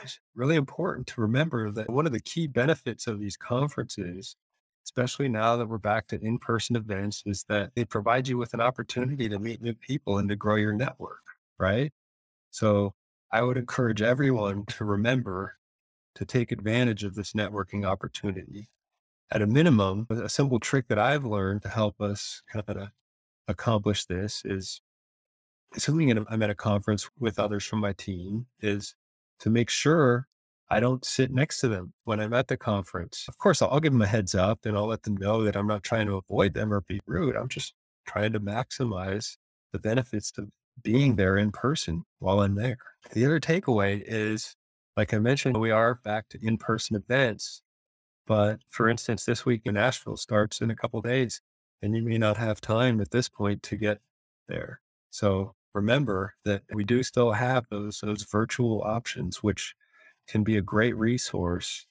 [0.03, 4.35] it's really important to remember that one of the key benefits of these conferences,
[4.85, 8.53] especially now that we're back to in person events, is that they provide you with
[8.53, 11.23] an opportunity to meet new people and to grow your network,
[11.59, 11.91] right?
[12.51, 12.93] So
[13.31, 15.55] I would encourage everyone to remember
[16.15, 18.69] to take advantage of this networking opportunity.
[19.31, 22.89] At a minimum, a simple trick that I've learned to help us kind of
[23.47, 24.81] accomplish this is
[25.75, 28.95] assuming I'm at a conference with others from my team, is
[29.39, 30.27] to make sure
[30.69, 33.25] I don't sit next to them when I'm at the conference.
[33.27, 35.55] Of course, I'll, I'll give them a heads up and I'll let them know that
[35.55, 37.35] I'm not trying to avoid them or be rude.
[37.35, 37.73] I'm just
[38.05, 39.37] trying to maximize
[39.71, 40.49] the benefits of
[40.83, 42.77] being there in person while I'm there.
[43.13, 44.55] The other takeaway is,
[44.95, 47.61] like I mentioned, we are back to in person events.
[48.25, 51.41] But for instance, this week in Nashville starts in a couple days,
[51.81, 53.99] and you may not have time at this point to get
[54.47, 54.81] there.
[55.11, 59.75] So remember that we do still have those those virtual options, which
[60.27, 61.87] can be a great resource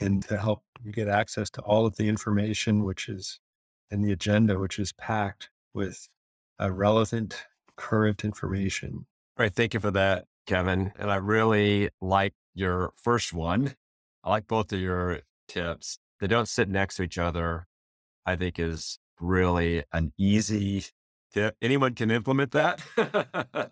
[0.00, 3.40] and to help you get access to all of the information, which is
[3.90, 6.08] in the agenda, which is packed with
[6.60, 7.44] uh, relevant
[7.78, 9.06] current information.
[9.38, 9.54] Right.
[9.54, 10.92] Thank you for that, Kevin.
[10.98, 13.74] And I really like your first one.
[14.24, 15.98] I like both of your tips.
[16.20, 17.66] They don't sit next to each other,
[18.26, 20.84] I think is really an easy
[21.32, 21.56] tip.
[21.62, 22.82] Anyone can implement that.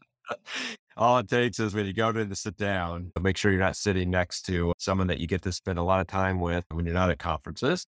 [0.96, 3.76] All it takes is when you go to the sit down, make sure you're not
[3.76, 6.86] sitting next to someone that you get to spend a lot of time with when
[6.86, 7.86] you're not at conferences.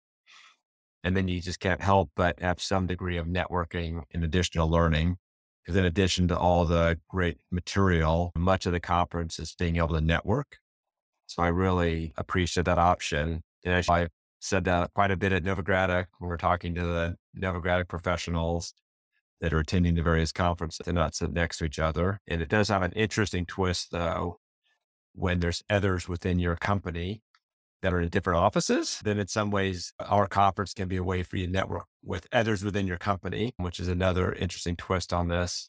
[1.02, 4.64] And then you just can't help but have some degree of networking in addition to
[4.64, 5.18] learning.
[5.64, 9.94] Because in addition to all the great material, much of the conference is being able
[9.94, 10.58] to network.
[11.26, 13.42] So I really appreciate that option.
[13.64, 14.08] And I
[14.40, 18.74] said that quite a bit at Novogradac when we're talking to the Novogradac professionals
[19.40, 20.84] that are attending the various conferences.
[20.84, 22.20] They're not sitting next to each other.
[22.28, 24.38] And it does have an interesting twist though,
[25.14, 27.22] when there's others within your company
[27.84, 31.22] that are in different offices, then in some ways our conference can be a way
[31.22, 35.28] for you to network with others within your company, which is another interesting twist on
[35.28, 35.68] this.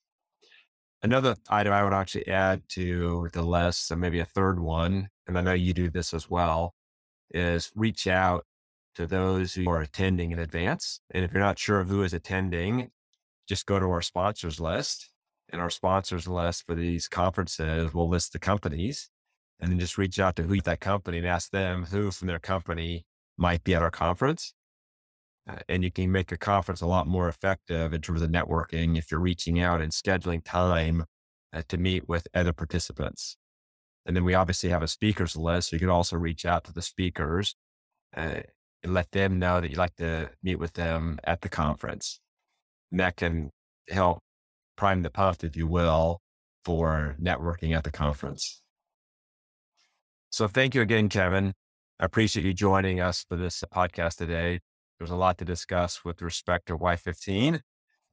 [1.04, 5.38] Another item I would actually add to the list, and maybe a third one, and
[5.38, 6.74] I know you do this as well,
[7.32, 8.46] is reach out
[8.96, 11.02] to those who are attending in advance.
[11.12, 12.92] And if you're not sure of who is attending,
[13.46, 15.10] just go to our sponsors list.
[15.50, 19.10] And our sponsors list for these conferences will list the companies
[19.60, 22.40] and then just reach out to who that company and ask them who from their
[22.40, 23.06] company
[23.38, 24.54] might be at our conference.
[25.48, 28.98] Uh, and you can make a conference a lot more effective in terms of networking
[28.98, 31.06] if you're reaching out and scheduling time
[31.54, 33.38] uh, to meet with other participants.
[34.06, 35.70] And then we obviously have a speakers list.
[35.70, 37.56] So you can also reach out to the speakers
[38.16, 38.42] uh,
[38.84, 42.20] and let them know that you'd like to meet with them at the conference.
[42.92, 43.52] And that can
[43.90, 44.20] help
[44.76, 46.22] prime the pump, if you will,
[46.64, 48.62] for networking at the conference.
[50.36, 51.54] So thank you again, Kevin.
[51.98, 54.60] I appreciate you joining us for this podcast today.
[55.00, 57.62] There's a lot to discuss with respect to Y15.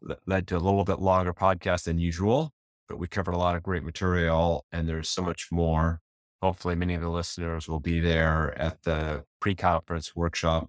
[0.03, 2.53] That led to a little bit longer podcast than usual,
[2.89, 5.99] but we covered a lot of great material and there's so much more.
[6.41, 10.69] Hopefully, many of the listeners will be there at the pre conference workshop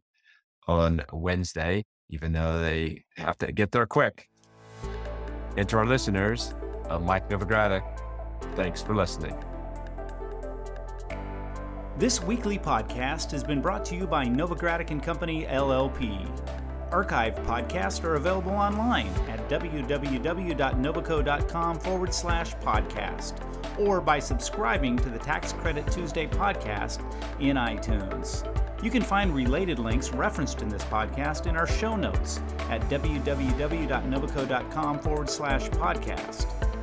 [0.67, 4.27] on Wednesday, even though they have to get there quick.
[5.55, 6.55] And to our listeners,
[6.89, 7.83] I'm Mike Novogradac.
[8.55, 9.35] Thanks for listening.
[11.95, 16.27] This weekly podcast has been brought to you by Novogradac and Company LLP.
[16.91, 25.19] Archive podcasts are available online at www.novoco.com forward slash podcast or by subscribing to the
[25.19, 26.99] Tax Credit Tuesday podcast
[27.39, 28.43] in iTunes.
[28.83, 32.39] You can find related links referenced in this podcast in our show notes
[32.71, 36.82] at www.novoco.com forward slash podcast.